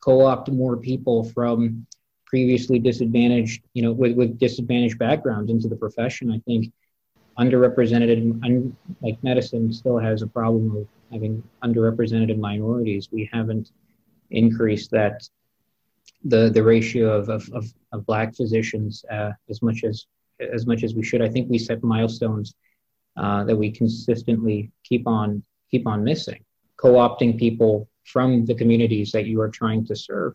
Co-opt 0.00 0.50
more 0.50 0.76
people 0.76 1.24
from 1.24 1.86
previously 2.26 2.78
disadvantaged, 2.78 3.62
you 3.74 3.82
know, 3.82 3.92
with, 3.92 4.16
with 4.16 4.38
disadvantaged 4.38 4.98
backgrounds 4.98 5.50
into 5.50 5.68
the 5.68 5.76
profession. 5.76 6.32
I 6.32 6.38
think 6.46 6.72
underrepresented, 7.38 8.42
un, 8.44 8.76
like 9.00 9.22
medicine, 9.22 9.72
still 9.72 9.98
has 9.98 10.22
a 10.22 10.26
problem 10.26 10.76
of 10.76 10.88
having 11.12 11.42
underrepresented 11.62 12.38
minorities. 12.38 13.08
We 13.12 13.28
haven't 13.32 13.70
increased 14.30 14.90
that 14.92 15.28
the 16.24 16.50
the 16.50 16.62
ratio 16.62 17.12
of 17.12 17.28
of, 17.28 17.48
of, 17.52 17.64
of 17.92 18.06
black 18.06 18.34
physicians 18.34 19.04
uh, 19.10 19.32
as 19.50 19.60
much 19.62 19.84
as 19.84 20.06
as 20.40 20.66
much 20.66 20.82
as 20.82 20.94
we 20.94 21.02
should. 21.02 21.22
I 21.22 21.28
think 21.28 21.50
we 21.50 21.58
set 21.58 21.82
milestones 21.82 22.54
uh, 23.16 23.44
that 23.44 23.56
we 23.56 23.70
consistently 23.70 24.70
keep 24.84 25.06
on 25.06 25.42
keep 25.70 25.86
on 25.86 26.04
missing. 26.04 26.44
Co-opting 26.82 27.38
people 27.38 27.88
from 28.04 28.44
the 28.44 28.54
communities 28.54 29.12
that 29.12 29.26
you 29.26 29.40
are 29.40 29.48
trying 29.48 29.86
to 29.86 29.96
serve. 29.96 30.34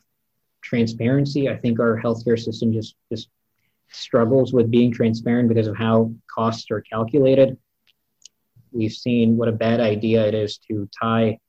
Transparency. 0.61 1.49
I 1.49 1.57
think 1.57 1.79
our 1.79 2.01
healthcare 2.01 2.39
system 2.39 2.73
just 2.73 2.95
just 3.11 3.29
struggles 3.89 4.53
with 4.53 4.71
being 4.71 4.91
transparent 4.91 5.47
because 5.49 5.67
of 5.67 5.75
how 5.75 6.13
costs 6.33 6.69
are 6.71 6.81
calculated. 6.81 7.57
We've 8.71 8.91
seen 8.91 9.37
what 9.37 9.47
a 9.47 9.53
bad 9.53 9.79
idea 9.79 10.25
it 10.27 10.33
is 10.33 10.57
to 10.67 10.89
tie 11.01 11.39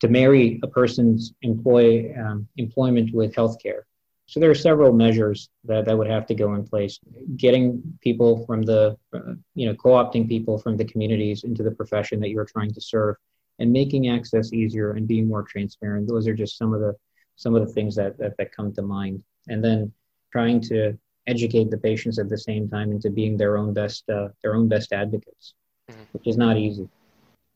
to 0.00 0.08
marry 0.08 0.60
a 0.62 0.66
person's 0.66 1.32
employ, 1.42 2.14
um, 2.18 2.46
employment 2.56 3.14
with 3.14 3.34
healthcare. 3.34 3.82
So 4.26 4.40
there 4.40 4.50
are 4.50 4.54
several 4.54 4.92
measures 4.92 5.50
that, 5.64 5.84
that 5.86 5.96
would 5.96 6.08
have 6.08 6.26
to 6.26 6.34
go 6.34 6.54
in 6.54 6.66
place. 6.66 6.98
Getting 7.36 7.82
people 8.00 8.44
from 8.46 8.62
the, 8.62 8.96
uh, 9.14 9.34
you 9.54 9.66
know, 9.66 9.74
co-opting 9.74 10.28
people 10.28 10.58
from 10.58 10.76
the 10.76 10.84
communities 10.84 11.44
into 11.44 11.62
the 11.62 11.70
profession 11.70 12.20
that 12.20 12.30
you're 12.30 12.46
trying 12.46 12.72
to 12.72 12.80
serve, 12.80 13.16
and 13.58 13.72
making 13.72 14.08
access 14.08 14.52
easier 14.52 14.92
and 14.92 15.06
being 15.06 15.28
more 15.28 15.42
transparent. 15.42 16.08
Those 16.08 16.26
are 16.28 16.34
just 16.34 16.58
some 16.58 16.74
of 16.74 16.80
the 16.80 16.94
some 17.36 17.54
of 17.54 17.66
the 17.66 17.72
things 17.72 17.94
that 17.96 18.18
that, 18.18 18.36
that 18.38 18.52
come 18.52 18.72
to 18.74 18.82
mind. 18.82 19.22
And 19.48 19.62
then 19.62 19.92
trying 20.32 20.60
to 20.62 20.98
educate 21.26 21.70
the 21.70 21.78
patients 21.78 22.18
at 22.18 22.28
the 22.28 22.38
same 22.38 22.68
time 22.68 22.92
into 22.92 23.10
being 23.10 23.36
their 23.36 23.56
own 23.56 23.72
best 23.72 24.08
uh, 24.10 24.28
their 24.42 24.54
own 24.54 24.68
best 24.68 24.92
advocates, 24.92 25.54
mm-hmm. 25.90 26.02
which 26.12 26.26
is 26.26 26.36
not 26.36 26.56
easy. 26.56 26.88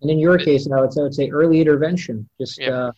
And 0.00 0.10
in 0.10 0.18
your 0.18 0.38
case, 0.38 0.68
I 0.70 0.80
would, 0.80 0.96
I 0.96 1.02
would 1.02 1.14
say 1.14 1.28
early 1.30 1.60
intervention, 1.60 2.28
just 2.40 2.60
yeah. 2.60 2.70
uh, 2.70 2.92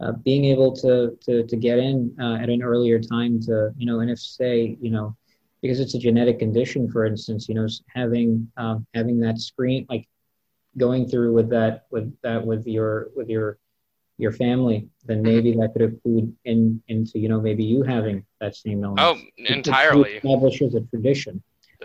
uh, 0.00 0.12
being 0.24 0.46
able 0.46 0.72
to, 0.76 1.18
to, 1.26 1.44
to 1.44 1.56
get 1.56 1.78
in 1.78 2.14
uh, 2.20 2.36
at 2.36 2.48
an 2.48 2.62
earlier 2.62 2.98
time 2.98 3.40
to, 3.42 3.70
you 3.76 3.84
know, 3.84 4.00
and 4.00 4.10
if 4.10 4.18
say, 4.18 4.78
you 4.80 4.90
know, 4.90 5.14
because 5.60 5.80
it's 5.80 5.94
a 5.94 5.98
genetic 5.98 6.38
condition, 6.38 6.90
for 6.90 7.04
instance, 7.04 7.48
you 7.48 7.54
know, 7.54 7.66
having, 7.94 8.50
um, 8.56 8.86
having 8.94 9.20
that 9.20 9.38
screen, 9.38 9.84
like 9.90 10.08
going 10.78 11.08
through 11.08 11.34
with 11.34 11.50
that, 11.50 11.86
with 11.90 12.16
that, 12.22 12.44
with 12.44 12.66
your, 12.66 13.08
with 13.14 13.28
your, 13.28 13.58
your 14.16 14.32
family, 14.32 14.88
then 15.04 15.18
mm-hmm. 15.18 15.26
maybe 15.26 15.52
that 15.52 15.72
could 15.72 15.82
include 15.82 16.34
in, 16.44 16.82
into, 16.88 17.18
you 17.18 17.28
know, 17.28 17.40
maybe 17.40 17.64
you 17.64 17.82
having 17.82 18.24
that 18.40 18.56
same 18.56 18.82
illness. 18.82 19.04
Oh, 19.04 19.16
entirely. 19.36 20.16
Establishes 20.16 20.74
a 20.74 20.80
tradition. 20.80 21.42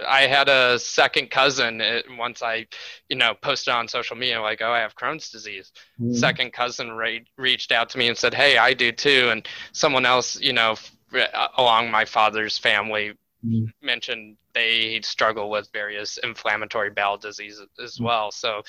I 0.07 0.21
had 0.21 0.49
a 0.49 0.79
second 0.79 1.29
cousin 1.29 1.79
it, 1.79 2.05
uh, 2.09 2.15
once 2.17 2.41
I, 2.41 2.65
you 3.09 3.15
know, 3.15 3.35
posted 3.35 3.73
on 3.73 3.87
social 3.87 4.15
media 4.15 4.41
like, 4.41 4.61
"Oh, 4.61 4.71
I 4.71 4.79
have 4.79 4.95
Crohn's 4.95 5.29
disease." 5.29 5.71
Mm-hmm. 6.01 6.13
Second 6.13 6.53
cousin 6.53 6.93
re- 6.93 7.25
reached 7.37 7.71
out 7.71 7.89
to 7.89 7.97
me 7.97 8.07
and 8.07 8.17
said, 8.17 8.33
"Hey, 8.33 8.57
I 8.57 8.73
do 8.73 8.91
too." 8.91 9.29
And 9.31 9.47
someone 9.71 10.05
else, 10.05 10.39
you 10.39 10.53
know, 10.53 10.75
uh, 11.13 11.47
along 11.57 11.91
my 11.91 12.05
father's 12.05 12.57
family 12.57 13.13
mm-hmm. 13.45 13.65
mentioned 13.85 14.37
they 14.53 15.01
struggle 15.01 15.49
with 15.49 15.69
various 15.73 16.17
inflammatory 16.17 16.89
bowel 16.89 17.17
diseases 17.17 17.67
as 17.83 17.95
mm-hmm. 17.95 18.05
well. 18.05 18.31
So 18.31 18.61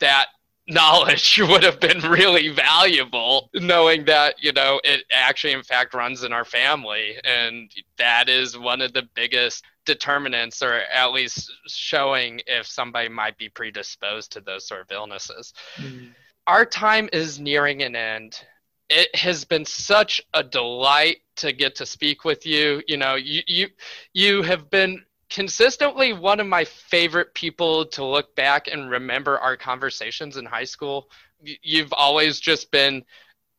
that 0.00 0.26
knowledge 0.68 1.40
would 1.48 1.62
have 1.62 1.80
been 1.80 1.98
really 2.00 2.48
valuable 2.48 3.50
knowing 3.54 4.04
that 4.04 4.36
you 4.40 4.52
know 4.52 4.80
it 4.84 5.04
actually 5.10 5.52
in 5.52 5.62
fact 5.62 5.92
runs 5.92 6.22
in 6.22 6.32
our 6.32 6.44
family 6.44 7.16
and 7.24 7.68
that 7.98 8.28
is 8.28 8.56
one 8.56 8.80
of 8.80 8.92
the 8.92 9.02
biggest 9.14 9.64
determinants 9.84 10.62
or 10.62 10.80
at 10.92 11.12
least 11.12 11.50
showing 11.66 12.40
if 12.46 12.66
somebody 12.66 13.08
might 13.08 13.36
be 13.38 13.48
predisposed 13.48 14.32
to 14.32 14.40
those 14.40 14.66
sort 14.66 14.80
of 14.80 14.90
illnesses. 14.90 15.52
Mm. 15.76 16.10
Our 16.46 16.64
time 16.64 17.08
is 17.12 17.40
nearing 17.40 17.82
an 17.82 17.96
end. 17.96 18.44
It 18.88 19.14
has 19.16 19.44
been 19.44 19.64
such 19.64 20.22
a 20.34 20.42
delight 20.42 21.18
to 21.36 21.52
get 21.52 21.74
to 21.76 21.86
speak 21.86 22.24
with 22.24 22.44
you. 22.44 22.82
You 22.86 22.96
know, 22.96 23.14
you 23.14 23.42
you 23.46 23.68
you 24.12 24.42
have 24.42 24.70
been 24.70 25.04
consistently 25.32 26.12
one 26.12 26.40
of 26.40 26.46
my 26.46 26.64
favorite 26.64 27.32
people 27.34 27.86
to 27.86 28.04
look 28.04 28.34
back 28.36 28.68
and 28.68 28.90
remember 28.90 29.38
our 29.38 29.56
conversations 29.56 30.36
in 30.36 30.44
high 30.44 30.64
school. 30.64 31.08
You've 31.40 31.92
always 31.92 32.38
just 32.38 32.70
been 32.70 33.02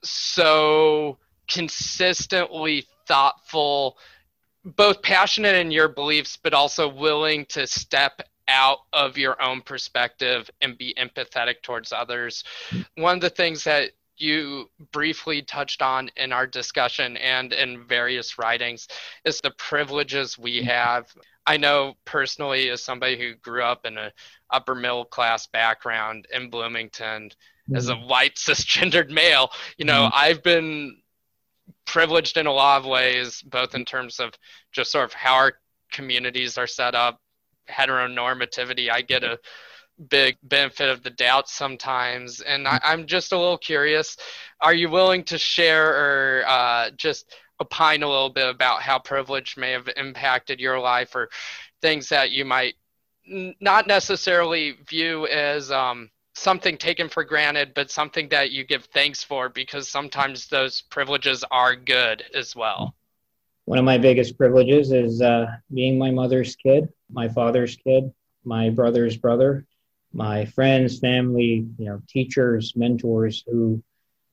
so 0.03 1.17
consistently 1.49 2.85
thoughtful, 3.07 3.97
both 4.63 5.01
passionate 5.01 5.55
in 5.55 5.71
your 5.71 5.89
beliefs, 5.89 6.37
but 6.41 6.53
also 6.53 6.87
willing 6.87 7.45
to 7.47 7.65
step 7.65 8.21
out 8.47 8.79
of 8.91 9.17
your 9.17 9.41
own 9.41 9.61
perspective 9.61 10.49
and 10.61 10.77
be 10.77 10.93
empathetic 10.99 11.61
towards 11.63 11.91
others. 11.91 12.43
One 12.95 13.15
of 13.15 13.21
the 13.21 13.29
things 13.29 13.63
that 13.63 13.91
you 14.17 14.69
briefly 14.91 15.41
touched 15.41 15.81
on 15.81 16.09
in 16.17 16.31
our 16.31 16.47
discussion 16.47 17.17
and 17.17 17.53
in 17.53 17.85
various 17.87 18.37
writings 18.37 18.87
is 19.25 19.41
the 19.41 19.51
privileges 19.51 20.37
we 20.37 20.63
have. 20.63 21.07
I 21.45 21.57
know 21.57 21.95
personally, 22.05 22.69
as 22.69 22.83
somebody 22.83 23.17
who 23.17 23.35
grew 23.35 23.63
up 23.63 23.85
in 23.85 23.97
an 23.97 24.11
upper 24.49 24.75
middle 24.75 25.05
class 25.05 25.47
background 25.47 26.27
in 26.33 26.49
Bloomington, 26.49 27.29
mm-hmm. 27.29 27.75
as 27.75 27.89
a 27.89 27.93
mm-hmm. 27.93 28.07
white 28.07 28.35
cisgendered 28.37 29.09
male, 29.09 29.49
you 29.77 29.85
know, 29.85 30.03
mm-hmm. 30.03 30.15
I've 30.15 30.43
been 30.43 30.97
privileged 31.85 32.37
in 32.37 32.47
a 32.47 32.53
lot 32.53 32.81
of 32.81 32.85
ways, 32.85 33.41
both 33.41 33.75
in 33.75 33.85
terms 33.85 34.19
of 34.19 34.33
just 34.71 34.91
sort 34.91 35.05
of 35.05 35.13
how 35.13 35.35
our 35.35 35.53
communities 35.91 36.57
are 36.57 36.67
set 36.67 36.95
up, 36.95 37.19
heteronormativity. 37.69 38.89
I 38.91 39.01
get 39.01 39.23
a 39.23 39.39
big 40.09 40.37
benefit 40.43 40.89
of 40.89 41.03
the 41.03 41.09
doubt 41.09 41.49
sometimes. 41.49 42.41
And 42.41 42.67
I, 42.67 42.79
am 42.83 43.05
just 43.05 43.31
a 43.31 43.37
little 43.37 43.57
curious 43.57 44.17
are 44.61 44.73
you 44.73 44.89
willing 44.89 45.23
to 45.25 45.37
share 45.37 45.89
or 45.89 46.43
uh, 46.47 46.89
just 46.91 47.35
opine 47.61 48.03
a 48.03 48.07
little 48.07 48.29
bit 48.29 48.47
about 48.47 48.81
how 48.81 48.97
privilege 48.97 49.55
may 49.57 49.71
have 49.71 49.89
impacted 49.97 50.59
your 50.59 50.79
life 50.79 51.15
or 51.15 51.29
things 51.81 52.09
that 52.09 52.31
you 52.31 52.45
might 52.45 52.75
n- 53.29 53.55
not 53.59 53.87
necessarily 53.87 54.77
view 54.87 55.27
as 55.27 55.71
um, 55.71 56.09
something 56.33 56.77
taken 56.77 57.09
for 57.09 57.23
granted, 57.23 57.73
but 57.73 57.91
something 57.91 58.29
that 58.29 58.51
you 58.51 58.63
give 58.63 58.85
thanks 58.85 59.23
for 59.23 59.49
because 59.49 59.87
sometimes 59.87 60.47
those 60.47 60.81
privileges 60.81 61.43
are 61.51 61.75
good 61.75 62.23
as 62.33 62.55
well? 62.55 62.95
One 63.65 63.79
of 63.79 63.85
my 63.85 63.97
biggest 63.97 64.37
privileges 64.37 64.91
is 64.91 65.21
uh, 65.21 65.45
being 65.73 65.97
my 65.97 66.11
mother's 66.11 66.55
kid, 66.55 66.89
my 67.09 67.29
father's 67.29 67.77
kid, 67.77 68.11
my 68.43 68.69
brother's 68.69 69.15
brother, 69.15 69.65
my 70.13 70.45
friends, 70.45 70.99
family, 70.99 71.67
you 71.77 71.85
know, 71.85 72.01
teachers, 72.07 72.73
mentors 72.75 73.43
who 73.47 73.83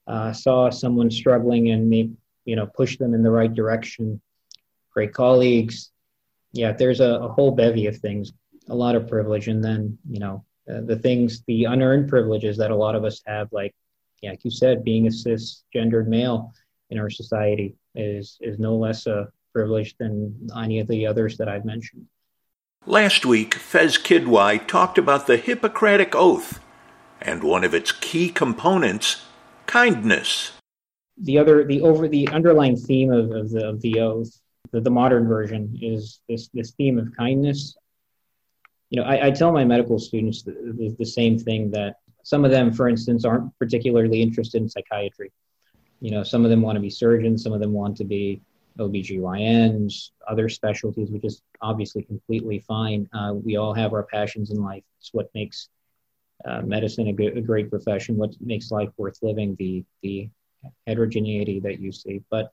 uh, 0.07 0.33
saw 0.33 0.71
someone 0.71 1.11
struggling 1.11 1.71
and 1.71 1.89
me, 1.89 2.11
you 2.45 2.57
know, 2.57 2.67
push 2.67 2.99
them 2.99 3.15
in 3.15 3.23
the 3.23 3.31
right 3.31 3.53
direction. 3.53 4.21
Great 4.93 5.15
colleagues. 5.15 5.91
Yeah, 6.53 6.73
there's 6.73 7.01
a, 7.01 7.15
a 7.15 7.29
whole 7.29 7.53
bevy 7.53 7.87
of 7.87 7.97
things, 7.97 8.33
a 8.69 8.75
lot 8.75 8.97
of 8.97 9.09
privilege, 9.09 9.49
and 9.49 9.63
then 9.63 9.97
you 10.09 10.19
know 10.19 10.45
uh, 10.69 10.81
the 10.81 10.97
things, 10.97 11.43
the 11.47 11.65
unearned 11.65 12.09
privileges 12.09 12.57
that 12.59 12.73
a 12.73 12.77
lot 12.77 12.97
of 12.97 13.05
us 13.05 13.23
have, 13.25 13.49
like 13.53 13.75
yeah, 14.21 14.31
like 14.31 14.45
you 14.45 14.51
said, 14.51 14.85
being 14.85 15.07
a 15.07 15.11
cisgendered 15.11 16.09
male 16.09 16.53
in 16.91 16.99
our 16.99 17.09
society 17.09 17.77
is 17.95 18.37
is 18.41 18.59
no 18.59 18.77
less 18.77 19.07
a 19.07 19.29
privilege 19.53 19.97
than 19.99 20.49
any 20.57 20.81
of 20.81 20.89
the 20.89 21.07
others 21.07 21.37
that 21.39 21.49
I've 21.49 21.65
mentioned. 21.65 22.07
Last 22.87 23.27
week, 23.27 23.53
Fez 23.57 23.99
Kidwai 23.99 24.67
talked 24.67 24.97
about 24.97 25.27
the 25.27 25.37
Hippocratic 25.37 26.15
Oath 26.15 26.61
and 27.21 27.45
one 27.45 27.63
of 27.63 27.75
its 27.75 27.93
key 27.93 28.31
components, 28.31 29.23
kindness. 29.67 30.53
The 31.19 31.37
other, 31.37 31.63
the 31.63 31.83
over, 31.83 32.09
the 32.09 32.27
underlying 32.29 32.79
theme 32.79 33.13
of, 33.13 33.33
of 33.33 33.51
the 33.51 33.69
of 33.69 33.83
the 33.83 34.01
oath, 34.01 34.31
the, 34.73 34.81
the 34.81 34.91
modern 34.91 35.29
version, 35.29 35.79
is 35.83 36.21
this 36.27 36.49
this 36.55 36.71
theme 36.71 36.99
of 36.99 37.15
kindness. 37.15 37.77
You 38.89 39.03
know, 39.03 39.07
I, 39.07 39.27
I 39.27 39.31
tell 39.31 39.53
my 39.53 39.67
medical 39.67 39.99
students 39.99 40.43
the, 40.43 40.53
the, 40.53 40.97
the 40.99 41.05
same 41.05 41.39
thing 41.39 41.71
that 41.73 41.97
some 42.23 42.47
of 42.47 42.51
them, 42.51 42.73
for 42.73 42.89
instance, 42.89 43.27
aren't 43.27 43.57
particularly 43.59 44.23
interested 44.23 44.63
in 44.63 44.71
psychiatry. 44.71 45.31
You 46.01 46.13
know, 46.13 46.23
some 46.23 46.45
of 46.45 46.51
them 46.51 46.63
want 46.63 46.77
to 46.77 46.81
be 46.81 46.89
surgeons, 46.89 47.43
some 47.43 47.53
of 47.53 47.61
them 47.61 47.75
want 47.75 47.99
to 47.99 48.05
be 48.05 48.41
OBGYNs, 48.79 50.11
other 50.29 50.49
specialties, 50.49 51.11
which 51.11 51.25
is 51.25 51.43
obviously 51.61 52.03
completely 52.03 52.61
fine. 52.61 53.09
Uh, 53.13 53.35
we 53.35 53.57
all 53.57 53.75
have 53.75 53.93
our 53.93 54.05
passions 54.05 54.51
in 54.51 54.63
life. 54.63 54.83
It's 54.99 55.13
what 55.13 55.31
makes 55.35 55.69
uh, 56.45 56.63
medicine 56.63 57.09
a, 57.09 57.13
good, 57.13 57.37
a, 57.37 57.41
great 57.41 57.71
profession, 57.71 58.17
what 58.17 58.35
makes 58.41 58.71
life 58.71 58.89
worth 58.97 59.19
living, 59.23 59.57
the, 59.59 59.85
the 60.03 60.31
heterogeneity 60.87 61.61
that 61.61 61.81
you 61.81 61.93
see. 61.93 62.23
But 62.31 62.53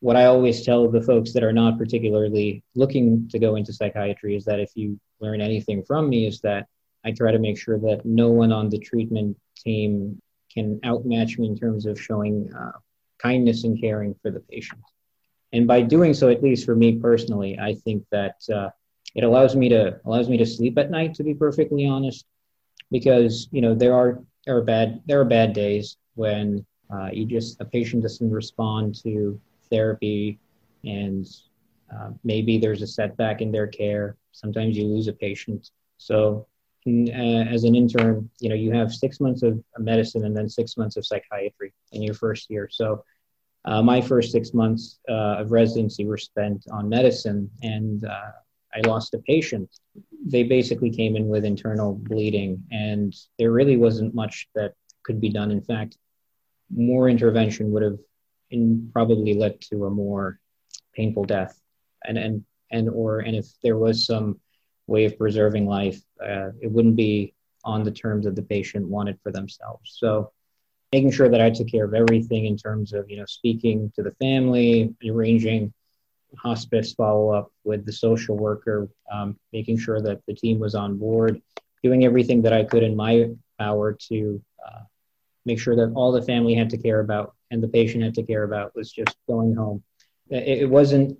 what 0.00 0.16
I 0.16 0.26
always 0.26 0.64
tell 0.64 0.88
the 0.88 1.00
folks 1.00 1.32
that 1.32 1.42
are 1.42 1.52
not 1.52 1.78
particularly 1.78 2.62
looking 2.74 3.28
to 3.30 3.38
go 3.38 3.56
into 3.56 3.72
psychiatry 3.72 4.36
is 4.36 4.44
that 4.44 4.60
if 4.60 4.72
you 4.74 4.98
learn 5.20 5.40
anything 5.40 5.82
from 5.84 6.08
me, 6.08 6.26
is 6.26 6.40
that 6.40 6.66
I 7.04 7.12
try 7.12 7.32
to 7.32 7.38
make 7.38 7.58
sure 7.58 7.78
that 7.78 8.04
no 8.04 8.30
one 8.30 8.52
on 8.52 8.68
the 8.68 8.78
treatment 8.78 9.38
team 9.56 10.20
can 10.52 10.80
outmatch 10.84 11.38
me 11.38 11.46
in 11.46 11.56
terms 11.56 11.86
of 11.86 12.00
showing 12.00 12.52
uh, 12.52 12.72
kindness 13.18 13.64
and 13.64 13.80
caring 13.80 14.14
for 14.22 14.30
the 14.30 14.40
patient 14.40 14.82
and 15.52 15.66
by 15.66 15.82
doing 15.82 16.14
so, 16.14 16.28
at 16.28 16.42
least 16.42 16.64
for 16.64 16.74
me 16.74 16.98
personally, 16.98 17.58
I 17.58 17.74
think 17.74 18.04
that 18.10 18.36
uh, 18.52 18.70
it 19.14 19.24
allows 19.24 19.54
me 19.56 19.68
to 19.68 20.00
allows 20.04 20.28
me 20.28 20.36
to 20.38 20.46
sleep 20.46 20.78
at 20.78 20.90
night. 20.90 21.14
To 21.14 21.24
be 21.24 21.34
perfectly 21.34 21.86
honest, 21.86 22.24
because 22.90 23.48
you 23.52 23.60
know 23.60 23.74
there 23.74 23.94
are 23.94 24.22
there 24.46 24.56
are 24.56 24.62
bad 24.62 25.02
there 25.06 25.20
are 25.20 25.24
bad 25.24 25.52
days 25.52 25.96
when 26.14 26.64
uh, 26.92 27.08
you 27.12 27.26
just 27.26 27.60
a 27.60 27.64
patient 27.64 28.02
doesn't 28.02 28.30
respond 28.30 28.94
to 29.02 29.40
therapy, 29.70 30.38
and 30.84 31.26
uh, 31.94 32.10
maybe 32.24 32.58
there's 32.58 32.82
a 32.82 32.86
setback 32.86 33.40
in 33.40 33.52
their 33.52 33.66
care. 33.66 34.16
Sometimes 34.32 34.76
you 34.76 34.86
lose 34.86 35.08
a 35.08 35.12
patient. 35.12 35.70
So, 35.98 36.46
uh, 36.86 37.12
as 37.12 37.64
an 37.64 37.74
intern, 37.74 38.28
you 38.40 38.48
know 38.48 38.54
you 38.54 38.72
have 38.72 38.92
six 38.92 39.20
months 39.20 39.42
of 39.42 39.62
medicine 39.78 40.24
and 40.24 40.36
then 40.36 40.48
six 40.48 40.76
months 40.76 40.96
of 40.96 41.06
psychiatry 41.06 41.72
in 41.92 42.02
your 42.02 42.14
first 42.14 42.50
year. 42.50 42.68
So 42.70 43.04
uh, 43.64 43.82
my 43.82 44.00
first 44.00 44.32
six 44.32 44.52
months 44.54 44.98
uh, 45.08 45.36
of 45.38 45.52
residency 45.52 46.04
were 46.04 46.18
spent 46.18 46.64
on 46.72 46.88
medicine, 46.88 47.48
and 47.62 48.04
uh, 48.04 48.32
I 48.74 48.80
lost 48.86 49.14
a 49.14 49.18
patient. 49.18 49.70
They 50.26 50.42
basically 50.42 50.90
came 50.90 51.16
in 51.16 51.28
with 51.28 51.44
internal 51.44 51.94
bleeding, 51.94 52.62
and 52.70 53.14
there 53.38 53.52
really 53.52 53.76
wasn't 53.76 54.14
much 54.14 54.48
that 54.54 54.72
could 55.04 55.20
be 55.20 55.28
done. 55.28 55.50
In 55.50 55.62
fact, 55.62 55.96
more 56.74 57.08
intervention 57.08 57.70
would 57.72 57.82
have 57.82 57.98
in, 58.50 58.90
probably 58.92 59.34
led 59.34 59.60
to 59.62 59.86
a 59.86 59.90
more 59.90 60.40
painful 60.94 61.24
death, 61.24 61.60
and 62.04 62.18
and 62.18 62.44
and 62.72 62.88
or 62.88 63.20
and 63.20 63.36
if 63.36 63.46
there 63.62 63.76
was 63.76 64.06
some 64.06 64.40
way 64.88 65.04
of 65.04 65.16
preserving 65.16 65.66
life, 65.66 66.00
uh, 66.20 66.50
it 66.60 66.70
wouldn't 66.70 66.96
be 66.96 67.34
on 67.64 67.84
the 67.84 67.92
terms 67.92 68.24
that 68.24 68.34
the 68.34 68.42
patient 68.42 68.88
wanted 68.88 69.18
for 69.22 69.30
themselves. 69.30 69.96
So 69.98 70.32
making 70.92 71.10
sure 71.10 71.28
that 71.28 71.40
I 71.40 71.50
took 71.50 71.68
care 71.68 71.84
of 71.84 71.94
everything 71.94 72.44
in 72.44 72.56
terms 72.56 72.92
of, 72.92 73.08
you 73.10 73.16
know, 73.16 73.24
speaking 73.26 73.90
to 73.96 74.02
the 74.02 74.12
family, 74.12 74.94
arranging 75.08 75.72
hospice 76.36 76.92
follow 76.92 77.30
up 77.30 77.50
with 77.64 77.84
the 77.86 77.92
social 77.92 78.36
worker, 78.36 78.88
um, 79.10 79.38
making 79.52 79.78
sure 79.78 80.00
that 80.02 80.20
the 80.26 80.34
team 80.34 80.58
was 80.58 80.74
on 80.74 80.98
board, 80.98 81.40
doing 81.82 82.04
everything 82.04 82.42
that 82.42 82.52
I 82.52 82.64
could 82.64 82.82
in 82.82 82.94
my 82.94 83.30
power 83.58 83.96
to 84.08 84.42
uh, 84.66 84.80
make 85.46 85.58
sure 85.58 85.76
that 85.76 85.92
all 85.94 86.12
the 86.12 86.22
family 86.22 86.54
had 86.54 86.70
to 86.70 86.78
care 86.78 87.00
about 87.00 87.34
and 87.50 87.62
the 87.62 87.68
patient 87.68 88.04
had 88.04 88.14
to 88.14 88.22
care 88.22 88.44
about 88.44 88.74
was 88.74 88.92
just 88.92 89.16
going 89.26 89.54
home. 89.54 89.82
It, 90.28 90.62
it 90.62 90.70
wasn't 90.70 91.18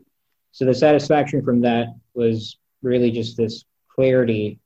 so 0.52 0.66
the 0.66 0.74
satisfaction 0.74 1.42
from 1.42 1.62
that 1.62 1.88
was 2.12 2.58
really 2.82 3.10
just 3.10 3.38
this 3.38 3.64
clarity, 3.88 4.58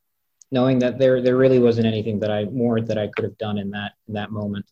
knowing 0.50 0.80
that 0.80 0.98
there 0.98 1.22
there 1.22 1.36
really 1.36 1.60
wasn't 1.60 1.86
anything 1.86 2.18
that 2.20 2.30
I 2.30 2.44
more 2.44 2.80
that 2.80 2.98
I 2.98 3.06
could 3.08 3.24
have 3.24 3.38
done 3.38 3.58
in 3.58 3.70
that 3.70 3.92
in 4.08 4.14
that 4.14 4.32
moment 4.32 4.66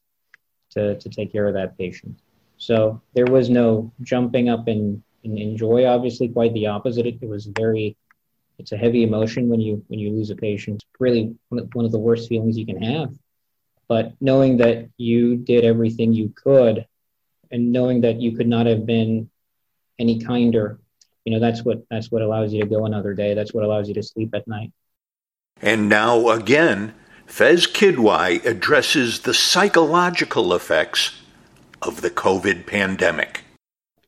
to, 0.74 0.98
to 0.98 1.08
take 1.08 1.32
care 1.32 1.46
of 1.46 1.54
that 1.54 1.76
patient. 1.78 2.18
So 2.56 3.00
there 3.14 3.26
was 3.26 3.50
no 3.50 3.92
jumping 4.02 4.48
up 4.48 4.68
and, 4.68 5.02
and 5.24 5.38
enjoy, 5.38 5.86
obviously, 5.86 6.28
quite 6.28 6.52
the 6.54 6.66
opposite. 6.66 7.06
It, 7.06 7.18
it, 7.20 7.28
was 7.28 7.46
very, 7.46 7.96
it's 8.58 8.72
a 8.72 8.76
heavy 8.76 9.02
emotion 9.02 9.48
when 9.48 9.60
you 9.60 9.84
when 9.88 9.98
you 9.98 10.10
lose 10.10 10.30
a 10.30 10.36
patient. 10.36 10.76
It's 10.76 11.00
really 11.00 11.34
one 11.48 11.84
of 11.84 11.92
the 11.92 11.98
worst 11.98 12.28
feelings 12.28 12.56
you 12.56 12.66
can 12.66 12.82
have. 12.82 13.12
But 13.88 14.14
knowing 14.20 14.58
that 14.58 14.88
you 14.96 15.36
did 15.36 15.64
everything 15.64 16.12
you 16.12 16.32
could 16.34 16.86
and 17.50 17.72
knowing 17.72 18.00
that 18.02 18.20
you 18.20 18.36
could 18.36 18.48
not 18.48 18.66
have 18.66 18.86
been 18.86 19.30
any 19.98 20.20
kinder, 20.20 20.80
you 21.24 21.32
know, 21.32 21.40
that's 21.40 21.64
what 21.64 21.84
that's 21.90 22.10
what 22.10 22.22
allows 22.22 22.52
you 22.52 22.62
to 22.62 22.68
go 22.68 22.86
another 22.86 23.14
day. 23.14 23.34
That's 23.34 23.52
what 23.52 23.64
allows 23.64 23.88
you 23.88 23.94
to 23.94 24.02
sleep 24.02 24.34
at 24.34 24.46
night. 24.48 24.72
And 25.60 25.88
now 25.88 26.28
again, 26.30 26.94
Fez 27.26 27.66
Kidwai 27.66 28.44
addresses 28.44 29.20
the 29.20 29.34
psychological 29.34 30.54
effects 30.54 31.20
of 31.82 32.00
the 32.00 32.10
COVID 32.10 32.66
pandemic. 32.66 33.42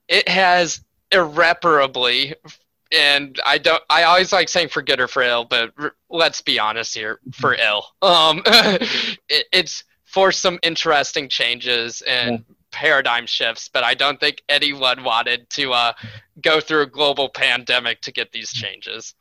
It 0.09 0.29
has 0.29 0.81
irreparably, 1.11 2.35
and 2.93 3.39
I 3.45 3.59
don't. 3.59 3.83
I 3.91 4.05
always 4.05 4.33
like 4.33 4.49
saying 4.49 4.69
for 4.69 4.83
good 4.83 5.01
or 5.01 5.09
for 5.09 5.23
ill, 5.23 5.45
but 5.45 5.73
r- 5.79 5.95
let's 6.09 6.41
be 6.41 6.59
honest 6.59 6.95
here, 6.95 7.21
for 7.33 7.55
ill. 7.55 7.87
Um, 8.03 8.43
it, 8.47 9.47
it's 9.53 9.85
forced 10.05 10.41
some 10.41 10.59
interesting 10.63 11.29
changes 11.29 12.03
and 12.03 12.31
yeah. 12.31 12.55
paradigm 12.71 13.27
shifts, 13.27 13.69
but 13.69 13.85
I 13.85 13.95
don't 13.95 14.21
think 14.21 14.43
anyone 14.49 15.03
wanted 15.03 15.51
to 15.51 15.73
uh, 15.73 15.93
go 16.41 16.61
through 16.61 16.83
a 16.83 16.87
global 16.87 17.29
pandemic 17.29 18.01
to 18.03 18.13
get 18.13 18.33
these 18.33 18.53
changes. 18.53 19.15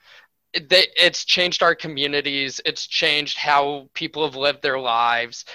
It's 0.55 1.25
changed 1.25 1.61
our 1.61 1.75
communities. 1.75 2.61
It's 2.65 2.87
changed 2.87 3.37
how 3.37 3.89
people 3.93 4.23
have 4.25 4.35
lived 4.35 4.61
their 4.61 4.79
lives. 4.79 5.45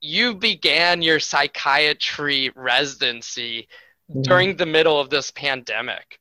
You 0.00 0.34
began 0.34 1.02
your 1.02 1.20
psychiatry 1.20 2.50
residency 2.56 3.68
mm-hmm. 4.10 4.22
during 4.22 4.56
the 4.56 4.66
middle 4.66 4.98
of 4.98 5.10
this 5.10 5.30
pandemic. 5.30 6.18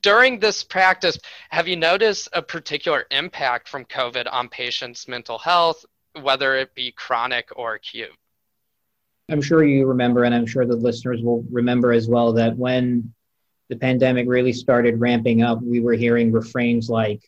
During 0.00 0.40
this 0.40 0.64
practice, 0.64 1.18
have 1.50 1.68
you 1.68 1.76
noticed 1.76 2.28
a 2.32 2.42
particular 2.42 3.04
impact 3.10 3.68
from 3.68 3.84
COVID 3.84 4.26
on 4.32 4.48
patients' 4.48 5.06
mental 5.06 5.38
health, 5.38 5.84
whether 6.20 6.56
it 6.56 6.74
be 6.74 6.92
chronic 6.92 7.50
or 7.54 7.74
acute? 7.74 8.10
I'm 9.30 9.42
sure 9.42 9.64
you 9.64 9.86
remember, 9.86 10.24
and 10.24 10.34
I'm 10.34 10.46
sure 10.46 10.66
the 10.66 10.76
listeners 10.76 11.22
will 11.22 11.44
remember 11.50 11.92
as 11.92 12.08
well, 12.08 12.32
that 12.32 12.56
when 12.56 13.12
the 13.72 13.78
pandemic 13.78 14.28
really 14.28 14.52
started 14.52 15.00
ramping 15.00 15.42
up, 15.42 15.62
we 15.62 15.80
were 15.80 15.94
hearing 15.94 16.30
refrains 16.30 16.90
like, 16.90 17.22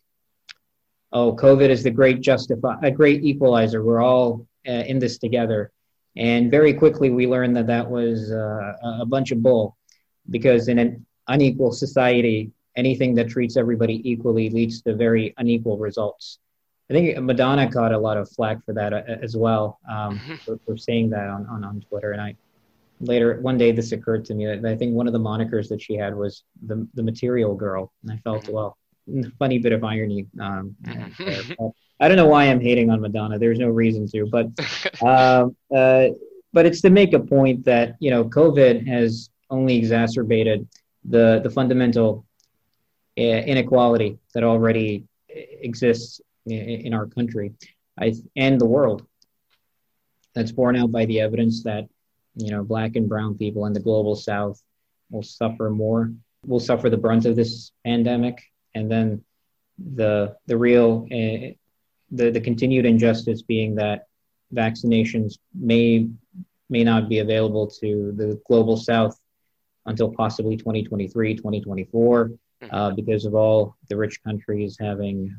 "Oh, 1.10 1.34
COVID 1.34 1.70
is 1.70 1.82
the 1.82 1.90
great 1.90 2.20
justify, 2.20 2.76
a 2.82 2.90
great 2.90 3.24
equalizer. 3.24 3.82
We're 3.82 4.02
all 4.02 4.46
uh, 4.68 4.84
in 4.90 4.98
this 4.98 5.16
together." 5.16 5.72
And 6.16 6.50
very 6.50 6.74
quickly, 6.74 7.08
we 7.08 7.26
learned 7.26 7.56
that 7.56 7.66
that 7.68 7.90
was 7.90 8.30
uh, 8.30 8.74
a 9.00 9.06
bunch 9.06 9.30
of 9.30 9.42
bull, 9.42 9.78
because 10.28 10.68
in 10.68 10.78
an 10.78 11.06
unequal 11.28 11.72
society, 11.72 12.52
anything 12.76 13.14
that 13.14 13.30
treats 13.30 13.56
everybody 13.56 13.96
equally 14.04 14.50
leads 14.50 14.82
to 14.82 14.94
very 14.94 15.32
unequal 15.38 15.78
results. 15.78 16.40
I 16.90 16.92
think 16.92 17.18
Madonna 17.20 17.72
caught 17.72 17.92
a 17.92 17.98
lot 17.98 18.18
of 18.18 18.30
flack 18.30 18.62
for 18.66 18.74
that 18.74 18.92
uh, 18.92 19.00
as 19.22 19.34
well, 19.34 19.80
um, 19.88 20.18
mm-hmm. 20.18 20.34
for, 20.44 20.58
for, 20.66 20.76
saying 20.76 21.08
that 21.10 21.26
on, 21.28 21.46
on, 21.46 21.64
on 21.64 21.80
Twitter. 21.88 22.12
And 22.12 22.20
I 22.20 22.36
later 23.06 23.40
one 23.40 23.58
day 23.58 23.72
this 23.72 23.92
occurred 23.92 24.24
to 24.26 24.34
me 24.34 24.46
that 24.46 24.64
I 24.64 24.76
think 24.76 24.94
one 24.94 25.06
of 25.06 25.12
the 25.12 25.20
monikers 25.20 25.68
that 25.68 25.80
she 25.80 25.94
had 25.94 26.14
was 26.14 26.44
the 26.66 26.86
the 26.94 27.02
Material 27.02 27.54
Girl, 27.54 27.92
and 28.02 28.12
I 28.12 28.16
felt 28.18 28.44
mm-hmm. 28.44 28.52
well, 28.52 28.78
funny 29.38 29.58
bit 29.58 29.72
of 29.72 29.84
irony. 29.84 30.26
Um, 30.40 30.76
mm-hmm. 30.82 31.66
I 32.00 32.08
don't 32.08 32.16
know 32.16 32.26
why 32.26 32.44
I'm 32.44 32.60
hating 32.60 32.90
on 32.90 33.00
Madonna. 33.00 33.38
There's 33.38 33.58
no 33.58 33.68
reason 33.68 34.08
to, 34.08 34.26
but 34.26 34.48
uh, 35.02 35.48
uh, 35.74 36.08
but 36.52 36.66
it's 36.66 36.80
to 36.82 36.90
make 36.90 37.12
a 37.12 37.20
point 37.20 37.64
that 37.64 37.96
you 38.00 38.10
know 38.10 38.24
COVID 38.24 38.86
has 38.86 39.30
only 39.50 39.76
exacerbated 39.76 40.66
the 41.04 41.40
the 41.42 41.50
fundamental 41.50 42.26
uh, 43.18 43.20
inequality 43.20 44.18
that 44.34 44.42
already 44.42 45.04
exists 45.28 46.20
in 46.46 46.92
our 46.92 47.06
country 47.06 47.52
I, 47.98 48.14
and 48.36 48.60
the 48.60 48.66
world. 48.66 49.06
That's 50.34 50.52
borne 50.52 50.76
out 50.76 50.90
by 50.90 51.04
the 51.06 51.20
evidence 51.20 51.62
that 51.62 51.88
you 52.36 52.50
know 52.50 52.62
black 52.62 52.96
and 52.96 53.08
brown 53.08 53.36
people 53.36 53.66
in 53.66 53.72
the 53.72 53.80
global 53.80 54.16
south 54.16 54.60
will 55.10 55.22
suffer 55.22 55.70
more, 55.70 56.12
will 56.46 56.60
suffer 56.60 56.90
the 56.90 56.96
brunt 56.96 57.26
of 57.26 57.36
this 57.36 57.72
pandemic, 57.84 58.42
and 58.74 58.90
then 58.90 59.24
the 59.78 60.36
the 60.46 60.56
real 60.56 61.06
uh, 61.10 61.52
the 62.10 62.30
the 62.30 62.40
continued 62.40 62.86
injustice 62.86 63.42
being 63.42 63.74
that 63.76 64.06
vaccinations 64.54 65.38
may 65.54 66.08
may 66.70 66.84
not 66.84 67.08
be 67.08 67.18
available 67.18 67.66
to 67.66 68.12
the 68.16 68.40
global 68.46 68.76
south 68.76 69.18
until 69.86 70.10
possibly 70.10 70.56
2023 70.56 71.34
2024 71.34 72.28
mm-hmm. 72.28 72.74
uh, 72.74 72.90
because 72.92 73.24
of 73.26 73.34
all 73.34 73.76
the 73.88 73.96
rich 73.96 74.22
countries 74.22 74.76
having 74.80 75.36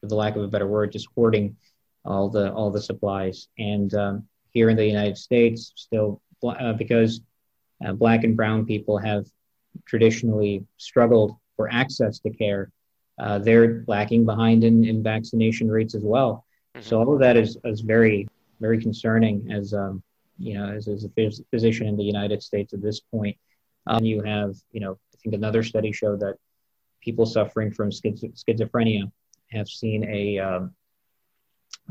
for 0.00 0.08
the 0.08 0.14
lack 0.14 0.36
of 0.36 0.42
a 0.42 0.48
better 0.48 0.66
word, 0.66 0.92
just 0.92 1.08
hoarding 1.14 1.56
all 2.04 2.28
the 2.28 2.52
all 2.52 2.70
the 2.70 2.80
supplies. 2.80 3.48
And 3.58 3.92
um, 3.94 4.28
here 4.50 4.70
in 4.70 4.76
the 4.76 4.86
United 4.86 5.18
States, 5.18 5.72
still 5.76 6.20
uh, 6.50 6.72
because 6.72 7.20
uh, 7.84 7.92
black 7.92 8.24
and 8.24 8.36
brown 8.36 8.64
people 8.66 8.98
have 8.98 9.26
traditionally 9.86 10.64
struggled 10.76 11.36
for 11.56 11.72
access 11.72 12.18
to 12.20 12.30
care, 12.30 12.70
uh, 13.18 13.38
they're 13.38 13.84
lacking 13.86 14.24
behind 14.24 14.64
in, 14.64 14.84
in 14.84 15.02
vaccination 15.02 15.70
rates 15.70 15.94
as 15.94 16.02
well. 16.02 16.44
Mm-hmm. 16.76 16.86
So 16.86 16.98
all 16.98 17.12
of 17.12 17.20
that 17.20 17.36
is, 17.36 17.56
is 17.64 17.80
very 17.80 18.28
very 18.60 18.80
concerning 18.80 19.50
as 19.50 19.74
um, 19.74 20.02
you 20.38 20.54
know 20.54 20.68
as, 20.68 20.88
as 20.88 21.04
a 21.04 21.08
phys- 21.10 21.44
physician 21.50 21.86
in 21.86 21.96
the 21.96 22.04
United 22.04 22.42
States 22.42 22.72
at 22.72 22.82
this 22.82 23.00
point. 23.00 23.36
Um, 23.86 24.04
you 24.04 24.22
have 24.22 24.56
you 24.72 24.80
know 24.80 24.92
I 24.92 25.16
think 25.22 25.34
another 25.34 25.62
study 25.62 25.92
showed 25.92 26.20
that 26.20 26.36
people 27.00 27.26
suffering 27.26 27.70
from 27.70 27.90
schiz- 27.90 28.24
schizophrenia 28.34 29.10
have 29.52 29.68
seen 29.68 30.04
a, 30.10 30.38
um, 30.38 30.74